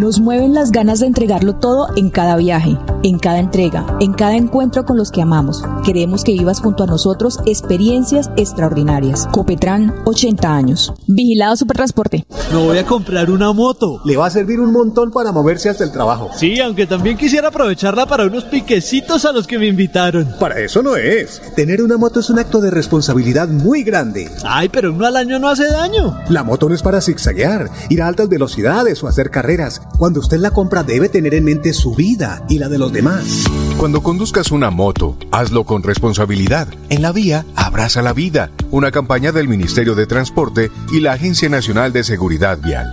Nos 0.00 0.18
mueven 0.18 0.54
las 0.54 0.70
ganas 0.70 1.00
de 1.00 1.06
entregarlo 1.08 1.56
todo 1.56 1.88
en 1.94 2.08
cada 2.08 2.34
viaje, 2.38 2.78
en 3.02 3.18
cada 3.18 3.38
entrega, 3.38 3.98
en 4.00 4.14
cada 4.14 4.34
encuentro 4.34 4.86
con 4.86 4.96
los 4.96 5.10
que 5.10 5.20
amamos. 5.20 5.62
Queremos 5.84 6.24
que 6.24 6.32
vivas 6.32 6.58
junto 6.58 6.84
a 6.84 6.86
nosotros 6.86 7.38
experiencias 7.44 8.30
extraordinarias. 8.38 9.28
Copetran, 9.30 9.94
80 10.06 10.56
años. 10.56 10.94
Vigilado 11.06 11.54
Supertransporte. 11.54 12.24
Me 12.50 12.56
voy 12.56 12.78
a 12.78 12.86
comprar 12.86 13.30
una 13.30 13.52
moto. 13.52 14.00
Le 14.06 14.16
va 14.16 14.26
a 14.26 14.30
servir 14.30 14.58
un 14.58 14.72
montón 14.72 15.10
para 15.10 15.32
moverse 15.32 15.68
hasta 15.68 15.84
el 15.84 15.92
trabajo. 15.92 16.30
Sí, 16.34 16.58
aunque 16.60 16.86
también 16.86 17.18
quisiera 17.18 17.48
aprovecharla 17.48 18.06
para 18.06 18.24
unos 18.24 18.44
piquecitos 18.44 19.26
a 19.26 19.32
los 19.32 19.46
que 19.46 19.58
me 19.58 19.66
invitaron. 19.66 20.34
Para 20.40 20.60
eso 20.60 20.82
no 20.82 20.96
es. 20.96 21.42
Tener 21.54 21.82
una 21.82 21.98
moto 21.98 22.20
es 22.20 22.30
un 22.30 22.38
acto 22.38 22.62
de 22.62 22.70
responsabilidad 22.70 23.48
muy 23.48 23.82
grande. 23.82 24.30
Ay, 24.44 24.70
pero 24.70 24.94
uno 24.94 25.04
al 25.04 25.16
año 25.16 25.38
no 25.38 25.48
hace 25.48 25.70
daño. 25.70 26.18
La 26.30 26.42
moto 26.42 26.70
no 26.70 26.74
es 26.74 26.82
para 26.82 27.02
zigzaguear, 27.02 27.68
ir 27.90 28.00
a 28.00 28.08
altas 28.08 28.30
velocidades 28.30 29.04
o 29.04 29.06
hacer 29.06 29.30
carreras. 29.30 29.82
Cuando 29.98 30.20
usted 30.20 30.38
la 30.38 30.50
compra 30.50 30.82
debe 30.82 31.08
tener 31.08 31.34
en 31.34 31.44
mente 31.44 31.72
su 31.72 31.94
vida 31.94 32.44
y 32.48 32.58
la 32.58 32.68
de 32.68 32.78
los 32.78 32.92
demás. 32.92 33.44
Cuando 33.76 34.02
conduzcas 34.02 34.50
una 34.50 34.70
moto, 34.70 35.16
hazlo 35.30 35.64
con 35.64 35.82
responsabilidad. 35.82 36.68
En 36.88 37.02
la 37.02 37.12
vía, 37.12 37.44
abraza 37.56 38.02
la 38.02 38.12
vida. 38.12 38.50
Una 38.70 38.90
campaña 38.90 39.32
del 39.32 39.48
Ministerio 39.48 39.94
de 39.94 40.06
Transporte 40.06 40.70
y 40.92 41.00
la 41.00 41.12
Agencia 41.12 41.48
Nacional 41.48 41.92
de 41.92 42.04
Seguridad 42.04 42.58
Vial. 42.58 42.92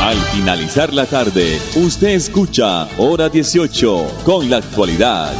Al 0.00 0.18
finalizar 0.32 0.92
la 0.92 1.06
tarde, 1.06 1.58
usted 1.76 2.08
escucha 2.08 2.88
Hora 2.98 3.28
18 3.28 4.24
con 4.24 4.50
la 4.50 4.58
actualidad. 4.58 5.32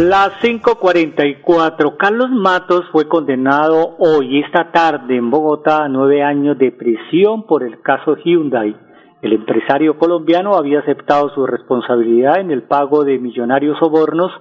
Las 0.00 0.32
5:44. 0.40 1.98
Carlos 1.98 2.30
Matos 2.30 2.86
fue 2.90 3.06
condenado 3.06 3.96
hoy, 3.98 4.40
esta 4.40 4.72
tarde, 4.72 5.14
en 5.14 5.30
Bogotá, 5.30 5.84
a 5.84 5.88
nueve 5.90 6.22
años 6.22 6.56
de 6.56 6.72
prisión 6.72 7.46
por 7.46 7.62
el 7.62 7.82
caso 7.82 8.16
Hyundai. 8.16 8.74
El 9.20 9.34
empresario 9.34 9.98
colombiano 9.98 10.54
había 10.54 10.78
aceptado 10.78 11.28
su 11.34 11.44
responsabilidad 11.46 12.40
en 12.40 12.50
el 12.50 12.62
pago 12.62 13.04
de 13.04 13.18
millonarios 13.18 13.78
sobornos 13.78 14.32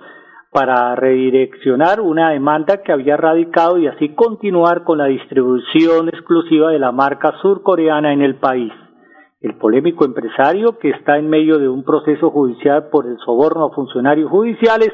para 0.49 0.95
redireccionar 0.95 1.99
una 1.99 2.29
demanda 2.29 2.81
que 2.81 2.93
había 2.93 3.17
radicado 3.17 3.79
y 3.79 3.87
así 3.87 4.15
continuar 4.15 4.85
con 4.85 4.99
la 4.99 5.07
distribución 5.07 6.07
exclusiva 6.07 6.71
de 6.71 6.79
la 6.79 6.93
marca 6.93 7.33
surcoreana 7.41 8.13
en 8.13 8.21
el 8.21 8.35
país. 8.35 8.71
El 9.41 9.55
polémico 9.55 10.03
empresario, 10.03 10.77
que 10.79 10.89
está 10.89 11.17
en 11.17 11.29
medio 11.29 11.59
de 11.59 11.69
un 11.69 11.85
proceso 11.85 12.29
judicial 12.29 12.89
por 12.91 13.05
el 13.05 13.17
soborno 13.19 13.67
a 13.67 13.73
funcionarios 13.73 14.29
judiciales, 14.29 14.91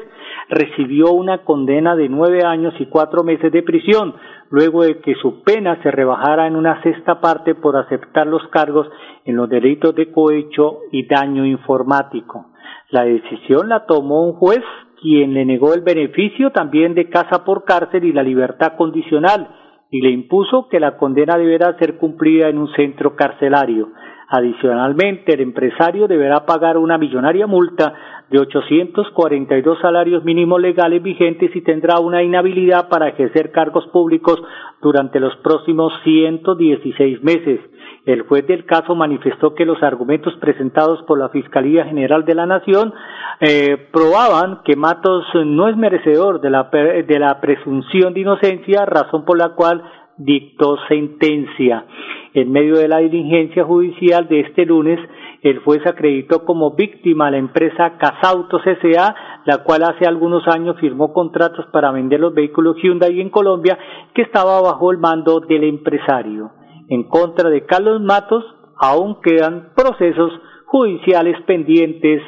recibió 0.48 1.10
una 1.10 1.38
condena 1.38 1.96
de 1.96 2.08
nueve 2.08 2.44
años 2.44 2.72
y 2.78 2.86
cuatro 2.86 3.24
meses 3.24 3.50
de 3.50 3.64
prisión, 3.64 4.14
luego 4.50 4.84
de 4.84 5.00
que 5.00 5.16
su 5.16 5.42
pena 5.42 5.82
se 5.82 5.90
rebajara 5.90 6.46
en 6.46 6.54
una 6.54 6.80
sexta 6.84 7.20
parte 7.20 7.56
por 7.56 7.76
aceptar 7.76 8.28
los 8.28 8.46
cargos 8.52 8.88
en 9.24 9.34
los 9.34 9.48
delitos 9.48 9.96
de 9.96 10.12
cohecho 10.12 10.78
y 10.92 11.08
daño 11.08 11.44
informático. 11.44 12.52
La 12.90 13.02
decisión 13.02 13.68
la 13.68 13.84
tomó 13.84 14.28
un 14.28 14.34
juez 14.34 14.62
quien 15.02 15.34
le 15.34 15.44
negó 15.44 15.74
el 15.74 15.80
beneficio 15.80 16.52
también 16.52 16.94
de 16.94 17.10
casa 17.10 17.44
por 17.44 17.64
cárcel 17.64 18.04
y 18.04 18.12
la 18.12 18.22
libertad 18.22 18.76
condicional, 18.78 19.48
y 19.90 20.02
le 20.02 20.10
impuso 20.10 20.68
que 20.68 20.78
la 20.78 20.98
condena 20.98 21.36
deberá 21.36 21.76
ser 21.78 21.96
cumplida 21.96 22.48
en 22.48 22.58
un 22.58 22.68
centro 22.74 23.16
carcelario. 23.16 23.88
Adicionalmente, 24.28 25.34
el 25.34 25.40
empresario 25.40 26.08
deberá 26.08 26.44
pagar 26.46 26.78
una 26.78 26.98
millonaria 26.98 27.46
multa 27.46 27.94
de 28.28 28.40
842 28.40 29.78
salarios 29.80 30.24
mínimos 30.24 30.60
legales 30.60 31.00
vigentes 31.00 31.54
y 31.54 31.60
tendrá 31.60 32.00
una 32.00 32.24
inhabilidad 32.24 32.88
para 32.88 33.08
ejercer 33.08 33.52
cargos 33.52 33.86
públicos 33.88 34.42
durante 34.82 35.20
los 35.20 35.36
próximos 35.36 35.92
116 36.02 37.22
meses. 37.22 37.60
El 38.04 38.22
juez 38.22 38.46
del 38.48 38.64
caso 38.64 38.96
manifestó 38.96 39.54
que 39.54 39.64
los 39.64 39.80
argumentos 39.82 40.34
presentados 40.40 41.02
por 41.04 41.18
la 41.18 41.28
Fiscalía 41.28 41.84
General 41.84 42.24
de 42.24 42.34
la 42.34 42.46
Nación 42.46 42.92
eh, 43.40 43.76
probaban 43.92 44.62
que 44.64 44.76
Matos 44.76 45.24
no 45.44 45.68
es 45.68 45.76
merecedor 45.76 46.40
de 46.40 46.50
la, 46.50 46.64
de 46.64 47.18
la 47.18 47.40
presunción 47.40 48.14
de 48.14 48.20
inocencia, 48.20 48.86
razón 48.86 49.24
por 49.24 49.38
la 49.38 49.50
cual 49.50 49.82
dictó 50.18 50.76
sentencia. 50.88 51.86
En 52.34 52.52
medio 52.52 52.76
de 52.76 52.88
la 52.88 52.98
diligencia 52.98 53.64
judicial 53.64 54.28
de 54.28 54.40
este 54.40 54.66
lunes, 54.66 54.98
el 55.42 55.58
juez 55.60 55.86
acreditó 55.86 56.44
como 56.44 56.74
víctima 56.74 57.28
a 57.28 57.30
la 57.30 57.38
empresa 57.38 57.96
Casautos 57.98 58.66
S.A., 58.66 59.14
la 59.44 59.58
cual 59.64 59.84
hace 59.84 60.06
algunos 60.06 60.46
años 60.48 60.76
firmó 60.80 61.12
contratos 61.12 61.66
para 61.72 61.92
vender 61.92 62.20
los 62.20 62.34
vehículos 62.34 62.76
Hyundai 62.82 63.20
en 63.20 63.30
Colombia, 63.30 63.78
que 64.14 64.22
estaba 64.22 64.60
bajo 64.60 64.90
el 64.90 64.98
mando 64.98 65.40
del 65.40 65.64
empresario 65.64 66.50
en 66.88 67.04
contra 67.04 67.50
de 67.50 67.64
Carlos 67.64 68.00
Matos 68.00 68.44
aún 68.78 69.20
quedan 69.22 69.72
procesos 69.74 70.32
judiciales 70.66 71.40
pendientes 71.46 72.22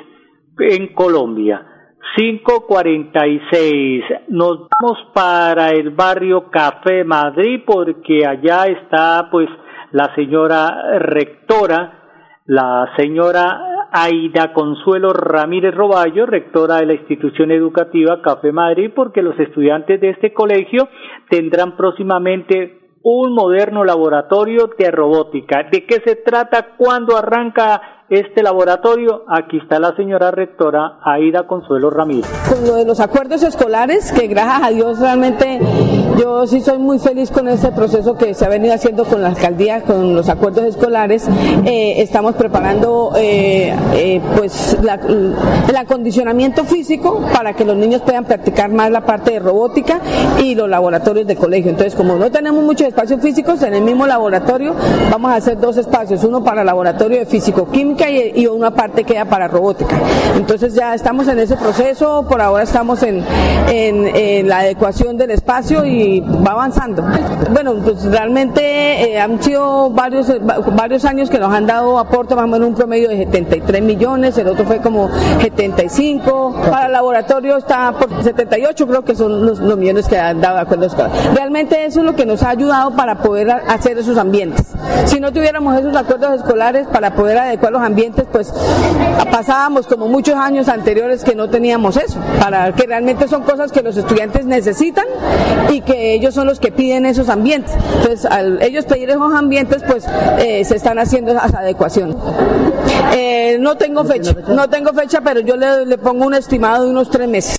en 0.58 0.94
Colombia. 0.94 1.66
546. 2.16 4.04
Nos 4.28 4.68
vamos 4.68 4.98
para 5.14 5.70
el 5.70 5.90
barrio 5.90 6.50
Café 6.50 7.04
Madrid 7.04 7.62
porque 7.66 8.26
allá 8.26 8.66
está 8.66 9.28
pues 9.30 9.48
la 9.92 10.14
señora 10.14 10.98
rectora, 10.98 12.40
la 12.46 12.92
señora 12.96 13.88
Aida 13.90 14.52
Consuelo 14.52 15.12
Ramírez 15.12 15.74
Roballo, 15.74 16.26
rectora 16.26 16.76
de 16.76 16.86
la 16.86 16.94
institución 16.94 17.50
educativa 17.50 18.20
Café 18.22 18.52
Madrid, 18.52 18.90
porque 18.94 19.22
los 19.22 19.38
estudiantes 19.38 20.00
de 20.00 20.10
este 20.10 20.32
colegio 20.32 20.88
tendrán 21.30 21.76
próximamente 21.76 22.80
un 23.02 23.32
moderno 23.32 23.84
laboratorio 23.84 24.70
de 24.78 24.90
robótica. 24.90 25.64
¿De 25.70 25.86
qué 25.86 26.02
se 26.04 26.16
trata? 26.16 26.74
¿Cuándo 26.76 27.16
arranca 27.16 27.97
este 28.10 28.42
laboratorio, 28.42 29.24
aquí 29.28 29.58
está 29.58 29.78
la 29.78 29.94
señora 29.94 30.30
rectora 30.30 30.98
Aida 31.02 31.46
Consuelo 31.46 31.90
Ramírez. 31.90 32.26
Con 32.48 32.66
lo 32.66 32.76
de 32.76 32.86
los 32.86 33.00
acuerdos 33.00 33.42
escolares, 33.42 34.12
que 34.12 34.26
gracias 34.28 34.62
a 34.62 34.70
Dios 34.70 34.98
realmente 34.98 35.60
yo 36.18 36.46
sí 36.46 36.62
soy 36.62 36.78
muy 36.78 36.98
feliz 36.98 37.30
con 37.30 37.48
este 37.48 37.70
proceso 37.70 38.16
que 38.16 38.32
se 38.32 38.46
ha 38.46 38.48
venido 38.48 38.72
haciendo 38.72 39.04
con 39.04 39.20
la 39.20 39.28
alcaldía, 39.28 39.82
con 39.82 40.14
los 40.14 40.28
acuerdos 40.30 40.64
escolares. 40.64 41.28
Eh, 41.66 42.00
estamos 42.00 42.34
preparando 42.34 43.12
eh, 43.16 43.74
eh, 43.92 44.20
pues 44.36 44.78
el 45.68 45.76
acondicionamiento 45.76 46.64
físico 46.64 47.22
para 47.34 47.52
que 47.52 47.64
los 47.64 47.76
niños 47.76 48.00
puedan 48.00 48.24
practicar 48.24 48.70
más 48.70 48.90
la 48.90 49.02
parte 49.02 49.32
de 49.32 49.38
robótica 49.38 50.00
y 50.42 50.54
los 50.54 50.68
laboratorios 50.68 51.26
de 51.26 51.36
colegio. 51.36 51.70
Entonces, 51.70 51.94
como 51.94 52.16
no 52.16 52.30
tenemos 52.30 52.64
muchos 52.64 52.88
espacios 52.88 53.20
físicos, 53.20 53.62
en 53.62 53.74
el 53.74 53.82
mismo 53.82 54.06
laboratorio 54.06 54.74
vamos 55.10 55.30
a 55.30 55.36
hacer 55.36 55.60
dos 55.60 55.76
espacios, 55.76 56.24
uno 56.24 56.42
para 56.42 56.64
laboratorio 56.64 57.18
de 57.18 57.26
y, 58.06 58.46
una 58.46 58.70
parte 58.70 59.04
queda 59.04 59.26
para 59.26 59.46
robótica. 59.46 59.96
Entonces 60.36 60.74
ya 60.74 60.94
estamos 60.94 61.28
en 61.28 61.38
ese 61.38 61.56
proceso, 61.56 62.26
por 62.28 62.40
ahora 62.40 62.62
estamos 62.62 63.02
en, 63.02 63.24
en, 63.68 64.48
la 64.48 64.60
adecuación 64.60 65.16
del 65.16 65.30
espacio 65.30 65.84
y 65.84 66.20
va 66.20 66.52
avanzando. 66.52 67.04
Bueno, 67.50 67.74
pues 67.82 68.04
realmente 68.04 69.12
eh, 69.12 69.20
han 69.20 69.42
sido 69.42 69.90
varios, 69.90 70.32
varios 70.74 71.04
años 71.04 71.28
que 71.28 71.38
nos 71.38 71.52
han 71.52 71.66
dado 71.66 71.98
aporte 71.98 72.34
más 72.34 72.48
o 72.48 72.66
un 72.66 72.74
promedio 72.74 73.08
de 73.08 73.18
73 73.18 73.82
millones, 73.82 74.38
el 74.38 74.48
otro 74.48 74.64
fue 74.64 74.78
como 74.78 75.10
75, 75.40 76.62
para 76.70 76.86
el 76.86 76.92
laboratorio 76.92 77.56
está 77.56 77.92
por 77.92 78.22
78 78.22 78.86
creo 78.86 79.04
que 79.04 79.14
son 79.14 79.44
los, 79.44 79.60
millones 79.76 80.08
que 80.08 80.18
han 80.18 80.40
dado 80.40 80.56
de 80.56 80.62
acuerdo. 80.62 80.88
Realmente 81.34 81.84
eso 81.84 82.00
es 82.00 82.06
lo 82.06 82.14
que 82.14 82.26
nos 82.26 82.42
ha 82.42 82.50
ayudado 82.50 82.92
para 82.92 83.18
poder 83.18 83.50
hacer 83.50 83.98
esos 83.98 84.16
ambientes. 84.16 84.66
Si 85.06 85.20
no 85.20 85.32
tuviéramos 85.32 85.78
esos 85.78 85.96
acuerdos 85.96 86.40
escolares 86.40 86.86
para 86.86 87.14
poder 87.14 87.38
adecuar 87.38 87.72
los 87.72 87.82
ambientes, 87.88 88.26
pues 88.30 88.52
pasábamos 89.32 89.86
como 89.86 90.06
muchos 90.06 90.34
años 90.34 90.68
anteriores 90.68 91.24
que 91.24 91.34
no 91.34 91.48
teníamos 91.48 91.96
eso, 91.96 92.20
para 92.40 92.72
que 92.72 92.86
realmente 92.86 93.26
son 93.26 93.42
cosas 93.42 93.72
que 93.72 93.82
los 93.82 93.96
estudiantes 93.96 94.44
necesitan 94.44 95.06
y 95.70 95.80
que 95.80 96.14
ellos 96.14 96.34
son 96.34 96.46
los 96.46 96.60
que 96.60 96.70
piden 96.70 97.06
esos 97.06 97.28
ambientes. 97.28 97.76
Entonces, 97.96 98.24
al 98.26 98.62
ellos 98.62 98.84
pedir 98.84 99.10
esos 99.10 99.34
ambientes, 99.34 99.82
pues 99.86 100.06
eh, 100.38 100.64
se 100.64 100.76
están 100.76 100.98
haciendo 100.98 101.32
esa 101.32 101.58
adecuación. 101.58 102.16
Eh, 103.14 103.56
no 103.60 103.76
tengo 103.76 104.04
fecha, 104.04 104.34
no 104.48 104.68
tengo 104.68 104.92
fecha, 104.92 105.20
pero 105.22 105.40
yo 105.40 105.56
le, 105.56 105.86
le 105.86 105.98
pongo 105.98 106.26
un 106.26 106.34
estimado 106.34 106.84
de 106.84 106.90
unos 106.90 107.10
tres 107.10 107.28
meses 107.28 107.56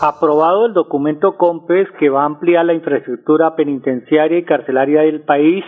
aprobado 0.00 0.64
el 0.66 0.72
documento 0.72 1.36
COMPES 1.36 1.88
que 1.98 2.08
va 2.08 2.22
a 2.22 2.26
ampliar 2.26 2.64
la 2.64 2.72
infraestructura 2.72 3.54
penitenciaria 3.54 4.38
y 4.38 4.44
carcelaria 4.44 5.02
del 5.02 5.22
país 5.22 5.62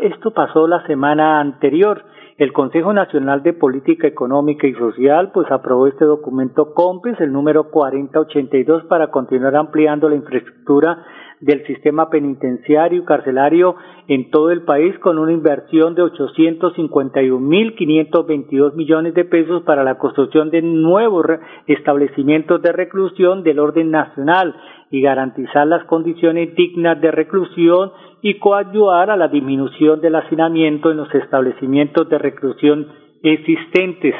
esto 0.00 0.30
pasó 0.32 0.66
la 0.66 0.86
semana 0.86 1.40
anterior. 1.40 2.04
El 2.38 2.52
Consejo 2.52 2.92
Nacional 2.92 3.42
de 3.42 3.54
Política 3.54 4.06
Económica 4.06 4.66
y 4.66 4.74
Social 4.74 5.30
pues 5.32 5.50
aprobó 5.50 5.86
este 5.86 6.04
documento 6.04 6.74
COMPES, 6.74 7.20
el 7.20 7.32
número 7.32 7.70
4082, 7.70 8.84
para 8.84 9.10
continuar 9.10 9.56
ampliando 9.56 10.08
la 10.08 10.16
infraestructura 10.16 11.02
del 11.40 11.66
sistema 11.66 12.08
penitenciario 12.08 13.02
y 13.02 13.04
carcelario 13.04 13.74
en 14.08 14.30
todo 14.30 14.50
el 14.50 14.62
país 14.62 14.98
con 15.00 15.18
una 15.18 15.32
inversión 15.32 15.94
de 15.94 16.02
851.522 16.02 18.74
millones 18.74 19.12
de 19.14 19.24
pesos 19.24 19.62
para 19.62 19.82
la 19.84 19.98
construcción 19.98 20.50
de 20.50 20.62
nuevos 20.62 21.26
establecimientos 21.66 22.62
de 22.62 22.72
reclusión 22.72 23.42
del 23.42 23.58
orden 23.58 23.90
nacional 23.90 24.54
y 24.90 25.02
garantizar 25.02 25.66
las 25.66 25.84
condiciones 25.84 26.54
dignas 26.54 26.98
de 27.00 27.10
reclusión 27.10 27.90
y 28.22 28.38
coayudar 28.38 29.10
a 29.10 29.16
la 29.16 29.26
disminución 29.28 30.00
del 30.00 30.14
hacinamiento 30.14 30.90
en 30.90 30.96
los 30.98 31.14
establecimientos 31.14 32.08
de 32.08 32.18
reclusión 32.18 32.86
existentes. 33.22 34.14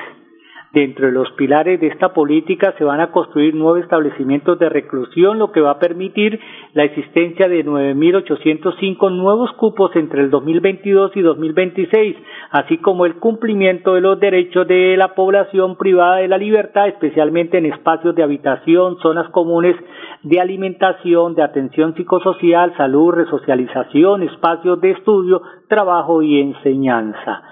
Dentro 0.77 1.07
de 1.07 1.13
los 1.13 1.31
pilares 1.39 1.81
de 1.81 1.87
esta 1.87 2.13
política 2.13 2.75
se 2.77 2.85
van 2.85 3.01
a 3.01 3.11
construir 3.11 3.55
nuevos 3.55 3.81
establecimientos 3.81 4.59
de 4.59 4.69
reclusión, 4.69 5.39
lo 5.39 5.51
que 5.51 5.63
va 5.63 5.71
a 5.71 5.79
permitir 5.79 6.39
la 6.75 6.85
existencia 6.85 7.49
de 7.49 7.65
9.805 7.65 9.11
nuevos 9.11 9.51
cupos 9.53 9.97
entre 9.97 10.21
el 10.21 10.29
2022 10.29 11.13
y 11.17 11.23
2026, 11.23 12.17
así 12.51 12.77
como 12.77 13.07
el 13.07 13.15
cumplimiento 13.15 13.95
de 13.95 14.03
los 14.03 14.21
derechos 14.21 14.69
de 14.69 14.99
la 14.99 15.15
población 15.15 15.79
privada 15.79 16.17
de 16.17 16.29
la 16.29 16.37
libertad, 16.37 16.89
especialmente 16.89 17.57
en 17.57 17.65
espacios 17.65 18.15
de 18.15 18.25
habitación, 18.25 18.99
zonas 18.99 19.31
comunes 19.31 19.77
de 20.25 20.41
alimentación, 20.43 21.35
de 21.35 21.43
atención 21.43 21.95
psicosocial, 21.95 22.77
salud, 22.77 23.15
resocialización, 23.15 24.25
espacios 24.25 24.79
de 24.83 24.91
estudio, 24.91 25.41
trabajo 25.71 26.21
y 26.21 26.39
enseñanza. 26.39 27.45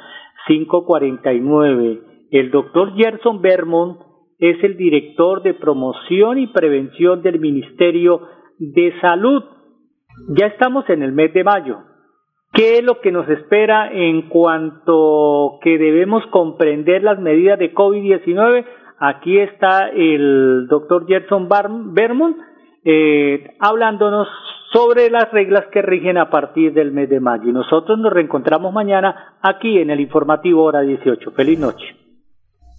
549 0.46 2.13
el 2.30 2.50
doctor 2.50 2.94
Gerson 2.96 3.40
Bermond 3.40 3.98
es 4.38 4.62
el 4.62 4.76
director 4.76 5.42
de 5.42 5.54
promoción 5.54 6.38
y 6.38 6.48
prevención 6.48 7.22
del 7.22 7.38
Ministerio 7.40 8.20
de 8.58 8.92
Salud. 9.00 9.42
Ya 10.36 10.46
estamos 10.46 10.88
en 10.90 11.02
el 11.02 11.12
mes 11.12 11.32
de 11.32 11.44
mayo. 11.44 11.78
¿Qué 12.52 12.78
es 12.78 12.84
lo 12.84 13.00
que 13.00 13.10
nos 13.10 13.28
espera 13.28 13.90
en 13.92 14.28
cuanto 14.28 15.58
que 15.60 15.76
debemos 15.76 16.24
comprender 16.28 17.02
las 17.02 17.18
medidas 17.18 17.58
de 17.58 17.74
COVID-19? 17.74 18.64
Aquí 18.98 19.38
está 19.38 19.88
el 19.88 20.66
doctor 20.68 21.06
Gerson 21.06 21.48
Bermond 21.48 22.36
eh, 22.84 23.56
hablándonos 23.58 24.28
sobre 24.72 25.10
las 25.10 25.32
reglas 25.32 25.66
que 25.72 25.82
rigen 25.82 26.18
a 26.18 26.30
partir 26.30 26.72
del 26.74 26.92
mes 26.92 27.08
de 27.08 27.20
mayo. 27.20 27.48
Y 27.48 27.52
nosotros 27.52 27.98
nos 27.98 28.12
reencontramos 28.12 28.72
mañana 28.72 29.36
aquí 29.40 29.78
en 29.78 29.90
el 29.90 30.00
informativo 30.00 30.62
hora 30.64 30.82
18. 30.82 31.32
Feliz 31.32 31.58
noche. 31.58 32.03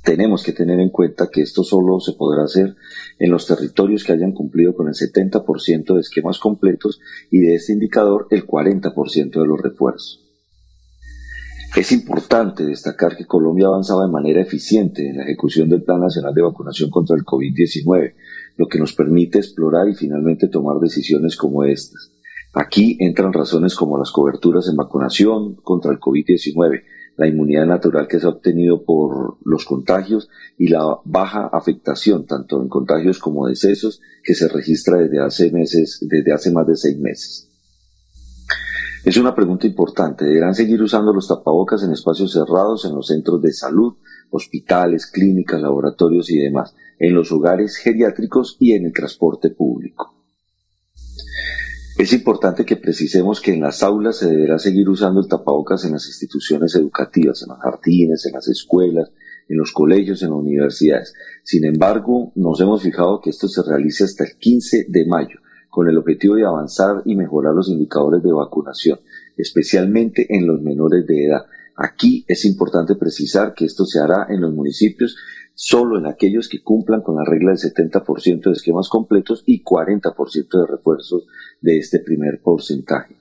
Tenemos 0.06 0.44
que 0.44 0.54
tener 0.54 0.80
en 0.80 0.90
cuenta 0.90 1.30
que 1.32 1.42
esto 1.42 1.64
solo 1.64 2.00
se 2.00 2.14
podrá 2.14 2.44
hacer 2.44 2.76
en 3.18 3.32
los 3.32 3.48
territorios 3.48 4.04
que 4.04 4.14
hayan 4.14 4.34
cumplido 4.34 4.76
con 4.76 4.88
el 4.88 4.94
70% 4.94 5.96
de 5.96 6.00
esquemas 6.00 6.38
completos 6.38 7.00
y 7.32 7.40
de 7.40 7.56
este 7.56 7.74
indicador 7.74 8.28
el 8.30 8.46
40% 8.46 9.32
de 9.32 9.48
los 9.48 9.60
refuerzos. 9.60 10.22
Es 11.76 11.92
importante 11.92 12.64
destacar 12.64 13.18
que 13.18 13.26
Colombia 13.26 13.66
avanzaba 13.66 14.06
de 14.06 14.12
manera 14.12 14.42
eficiente 14.42 15.10
en 15.10 15.18
la 15.18 15.24
ejecución 15.24 15.70
del 15.70 15.84
Plan 15.84 16.00
Nacional 16.00 16.36
de 16.36 16.44
Vacunación 16.44 16.92
contra 16.92 17.16
el 17.16 17.24
COVID-19, 17.24 18.14
lo 18.58 18.68
que 18.68 18.80
nos 18.80 18.94
permite 18.94 19.40
explorar 19.40 19.90
y 19.90 19.96
finalmente 19.96 20.48
tomar 20.48 20.80
decisiones 20.80 21.36
como 21.36 21.64
estas. 21.64 22.12
Aquí 22.54 22.96
entran 23.02 23.34
razones 23.34 23.76
como 23.76 23.98
las 23.98 24.12
coberturas 24.12 24.70
en 24.70 24.78
vacunación 24.78 25.56
contra 25.56 25.92
el 25.92 26.00
COVID-19, 26.00 26.84
la 27.18 27.28
inmunidad 27.28 27.66
natural 27.66 28.08
que 28.08 28.20
se 28.20 28.26
ha 28.26 28.30
obtenido 28.30 28.84
por 28.84 29.38
los 29.44 29.66
contagios 29.66 30.30
y 30.58 30.68
la 30.68 31.00
baja 31.06 31.50
afectación 31.52 32.26
tanto 32.26 32.62
en 32.62 32.68
contagios 32.68 33.20
como 33.20 33.48
decesos 33.48 34.02
que 34.24 34.34
se 34.34 34.48
registra 34.48 34.98
desde 34.98 35.20
hace 35.20 35.52
meses, 35.52 36.00
desde 36.02 36.34
hace 36.34 36.52
más 36.52 36.68
de 36.68 36.76
seis 36.76 36.98
meses. 36.98 37.50
Es 39.06 39.18
una 39.18 39.36
pregunta 39.36 39.68
importante. 39.68 40.26
¿Deberán 40.26 40.56
seguir 40.56 40.82
usando 40.82 41.14
los 41.14 41.28
tapabocas 41.28 41.84
en 41.84 41.92
espacios 41.92 42.34
cerrados, 42.34 42.86
en 42.86 42.96
los 42.96 43.08
centros 43.08 43.40
de 43.40 43.54
salud, 43.54 43.94
hospitales, 44.32 45.06
clínicas, 45.06 45.62
laboratorios 45.62 46.32
y 46.32 46.40
demás, 46.40 46.74
en 46.98 47.14
los 47.14 47.32
hogares 47.32 47.78
geriátricos 47.78 48.58
y 48.60 48.74
en 48.74 48.86
el 48.86 48.94
transporte 48.94 49.52
público? 49.52 50.15
Es 51.98 52.12
importante 52.12 52.66
que 52.66 52.76
precisemos 52.76 53.40
que 53.40 53.54
en 53.54 53.62
las 53.62 53.82
aulas 53.82 54.18
se 54.18 54.30
deberá 54.30 54.60
seguir 54.60 54.90
usando 54.90 55.22
el 55.22 55.30
tapabocas 55.30 55.86
en 55.86 55.94
las 55.94 56.06
instituciones 56.08 56.76
educativas, 56.76 57.42
en 57.42 57.48
los 57.48 57.60
jardines, 57.60 58.26
en 58.26 58.34
las 58.34 58.50
escuelas, 58.50 59.14
en 59.48 59.58
los 59.58 59.72
colegios, 59.72 60.22
en 60.22 60.32
las 60.32 60.40
universidades. 60.40 61.14
Sin 61.44 61.64
embargo, 61.64 62.34
nos 62.36 62.60
hemos 62.60 62.84
fijado 62.84 63.22
que 63.22 63.30
esto 63.30 63.48
se 63.48 63.64
realice 63.64 64.04
hasta 64.04 64.26
el 64.26 64.36
15 64.38 64.88
de 64.90 65.06
mayo, 65.06 65.40
con 65.70 65.88
el 65.88 65.98
objetivo 65.98 66.36
de 66.36 66.46
avanzar 66.46 67.02
y 67.06 67.16
mejorar 67.16 67.54
los 67.54 67.70
indicadores 67.70 68.22
de 68.22 68.34
vacunación, 68.34 69.00
especialmente 69.38 70.28
en 70.36 70.48
los 70.48 70.62
menores 70.62 71.08
de 71.08 71.28
edad. 71.28 71.46
Aquí 71.76 72.24
es 72.28 72.46
importante 72.46 72.96
precisar 72.96 73.54
que 73.54 73.66
esto 73.66 73.86
se 73.86 74.00
hará 74.00 74.28
en 74.30 74.42
los 74.42 74.54
municipios 74.54 75.16
solo 75.54 75.98
en 75.98 76.06
aquellos 76.06 76.50
que 76.50 76.62
cumplan 76.62 77.02
con 77.02 77.16
la 77.16 77.24
regla 77.26 77.52
del 77.52 77.60
70% 77.60 78.44
de 78.44 78.52
esquemas 78.52 78.90
completos 78.90 79.44
y 79.46 79.64
40% 79.64 80.62
de 80.62 80.68
refuerzos 80.68 81.26
de 81.62 81.78
este 81.78 82.00
primer 82.00 82.42
porcentaje. 82.42 83.16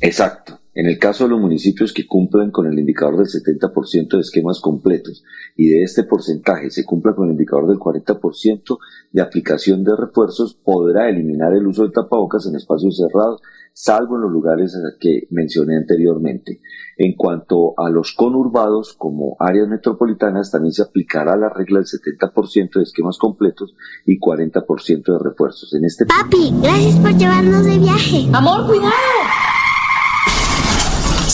Exacto. 0.00 0.58
En 0.80 0.86
el 0.86 0.98
caso 0.98 1.24
de 1.24 1.30
los 1.30 1.40
municipios 1.40 1.92
que 1.92 2.06
cumplan 2.06 2.50
con 2.50 2.66
el 2.66 2.78
indicador 2.78 3.18
del 3.18 3.26
70% 3.26 4.12
de 4.12 4.20
esquemas 4.20 4.60
completos 4.60 5.22
y 5.54 5.68
de 5.68 5.82
este 5.82 6.04
porcentaje 6.04 6.70
se 6.70 6.86
cumpla 6.86 7.14
con 7.14 7.26
el 7.26 7.32
indicador 7.32 7.68
del 7.68 7.76
40% 7.76 8.78
de 9.12 9.20
aplicación 9.20 9.84
de 9.84 9.94
refuerzos, 9.94 10.54
podrá 10.54 11.10
eliminar 11.10 11.52
el 11.52 11.66
uso 11.66 11.82
de 11.82 11.92
tapabocas 11.92 12.46
en 12.46 12.56
espacios 12.56 12.96
cerrados, 12.96 13.42
salvo 13.74 14.16
en 14.16 14.22
los 14.22 14.32
lugares 14.32 14.74
que 14.98 15.26
mencioné 15.28 15.76
anteriormente. 15.76 16.62
En 16.96 17.14
cuanto 17.14 17.74
a 17.78 17.90
los 17.90 18.14
conurbados, 18.14 18.94
como 18.94 19.36
áreas 19.38 19.68
metropolitanas, 19.68 20.50
también 20.50 20.72
se 20.72 20.80
aplicará 20.80 21.36
la 21.36 21.50
regla 21.50 21.80
del 21.80 21.88
70% 21.88 22.76
de 22.76 22.82
esquemas 22.84 23.18
completos 23.18 23.74
y 24.06 24.18
40% 24.18 25.12
de 25.12 25.18
refuerzos. 25.18 25.74
En 25.74 25.84
este 25.84 26.06
Papi, 26.06 26.54
gracias 26.62 26.98
por 27.00 27.14
llevarnos 27.18 27.66
de 27.66 27.78
viaje. 27.78 28.30
Amor, 28.32 28.66
cuidado. 28.66 29.59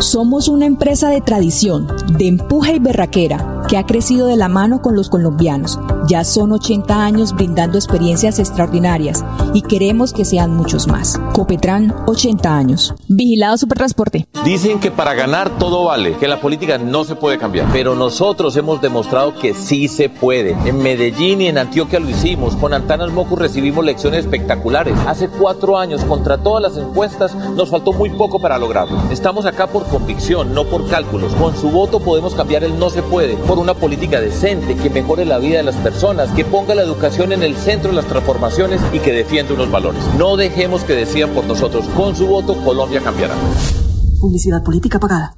Somos 0.00 0.46
una 0.46 0.64
empresa 0.64 1.08
de 1.08 1.20
tradición, 1.20 1.88
de 2.16 2.28
empuje 2.28 2.76
y 2.76 2.78
berraquera, 2.78 3.64
que 3.68 3.76
ha 3.76 3.84
crecido 3.84 4.28
de 4.28 4.36
la 4.36 4.48
mano 4.48 4.80
con 4.80 4.94
los 4.94 5.10
colombianos. 5.10 5.80
Ya 6.06 6.22
son 6.22 6.52
80 6.52 7.04
años 7.04 7.34
brindando 7.34 7.76
experiencias 7.76 8.38
extraordinarias 8.38 9.24
y 9.52 9.62
queremos 9.62 10.12
que 10.12 10.24
sean 10.24 10.54
muchos 10.54 10.86
más. 10.86 11.20
Copetran, 11.34 11.94
80 12.06 12.56
años. 12.56 12.94
Vigilado 13.08 13.58
Supertransporte. 13.58 14.28
Dicen 14.44 14.78
que 14.78 14.92
para 14.92 15.14
ganar 15.14 15.58
todo 15.58 15.84
vale, 15.84 16.16
que 16.16 16.28
la 16.28 16.40
política 16.40 16.78
no 16.78 17.02
se 17.02 17.16
puede 17.16 17.36
cambiar, 17.36 17.66
pero 17.72 17.96
nosotros 17.96 18.56
hemos 18.56 18.80
demostrado 18.80 19.34
que 19.34 19.52
sí 19.52 19.88
se 19.88 20.08
puede. 20.08 20.52
En 20.64 20.78
Medellín 20.78 21.40
y 21.40 21.48
en 21.48 21.58
Antioquia 21.58 21.98
lo 21.98 22.08
hicimos. 22.08 22.54
Con 22.54 22.72
Antanas 22.72 23.12
Mocu 23.12 23.34
recibimos 23.34 23.84
lecciones 23.84 24.20
espectaculares. 24.20 24.96
Hace 25.06 25.28
cuatro 25.28 25.76
años, 25.76 26.04
contra 26.04 26.38
todas 26.38 26.62
las 26.62 26.80
encuestas, 26.80 27.34
nos 27.34 27.68
faltó 27.68 27.92
muy 27.92 28.10
poco 28.10 28.38
para 28.38 28.58
lograrlo. 28.58 28.96
Estamos 29.10 29.44
acá 29.44 29.66
por 29.66 29.87
convicción, 29.88 30.54
no 30.54 30.64
por 30.64 30.88
cálculos. 30.88 31.32
Con 31.34 31.56
su 31.56 31.70
voto 31.70 32.00
podemos 32.00 32.34
cambiar 32.34 32.64
el 32.64 32.78
no 32.78 32.90
se 32.90 33.02
puede 33.02 33.36
por 33.36 33.58
una 33.58 33.74
política 33.74 34.20
decente 34.20 34.76
que 34.76 34.90
mejore 34.90 35.24
la 35.24 35.38
vida 35.38 35.58
de 35.58 35.64
las 35.64 35.76
personas, 35.76 36.30
que 36.30 36.44
ponga 36.44 36.74
la 36.74 36.82
educación 36.82 37.32
en 37.32 37.42
el 37.42 37.56
centro 37.56 37.90
de 37.90 37.96
las 37.96 38.06
transformaciones 38.06 38.80
y 38.92 38.98
que 39.00 39.12
defienda 39.12 39.54
unos 39.54 39.70
valores. 39.70 40.02
No 40.18 40.36
dejemos 40.36 40.84
que 40.84 40.94
decían 40.94 41.30
por 41.30 41.44
nosotros. 41.44 41.86
Con 41.96 42.14
su 42.14 42.26
voto 42.26 42.54
Colombia 42.64 43.00
cambiará. 43.00 43.34
Publicidad 44.20 44.62
política 44.62 44.98
pagada. 44.98 45.37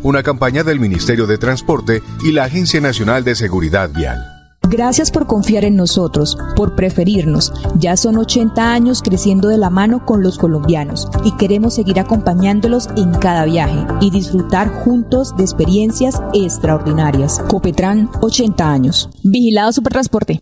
Una 0.03 0.23
campaña 0.23 0.63
del 0.63 0.79
Ministerio 0.79 1.27
de 1.27 1.37
Transporte 1.37 2.01
y 2.23 2.31
la 2.31 2.45
Agencia 2.45 2.81
Nacional 2.81 3.23
de 3.23 3.35
Seguridad 3.35 3.91
Vial. 3.91 4.19
Gracias 4.67 5.11
por 5.11 5.27
confiar 5.27 5.63
en 5.63 5.75
nosotros, 5.75 6.37
por 6.55 6.75
preferirnos. 6.75 7.53
Ya 7.75 7.95
son 7.97 8.17
80 8.17 8.73
años 8.73 9.03
creciendo 9.03 9.49
de 9.49 9.59
la 9.59 9.69
mano 9.69 10.03
con 10.03 10.23
los 10.23 10.39
colombianos 10.39 11.07
y 11.23 11.33
queremos 11.33 11.75
seguir 11.75 11.99
acompañándolos 11.99 12.89
en 12.97 13.11
cada 13.11 13.45
viaje 13.45 13.85
y 13.99 14.09
disfrutar 14.09 14.69
juntos 14.69 15.35
de 15.37 15.43
experiencias 15.43 16.19
extraordinarias. 16.33 17.39
Copetran, 17.47 18.09
80 18.21 18.71
años. 18.71 19.09
Vigilado 19.23 19.71
Supertransporte. 19.71 20.41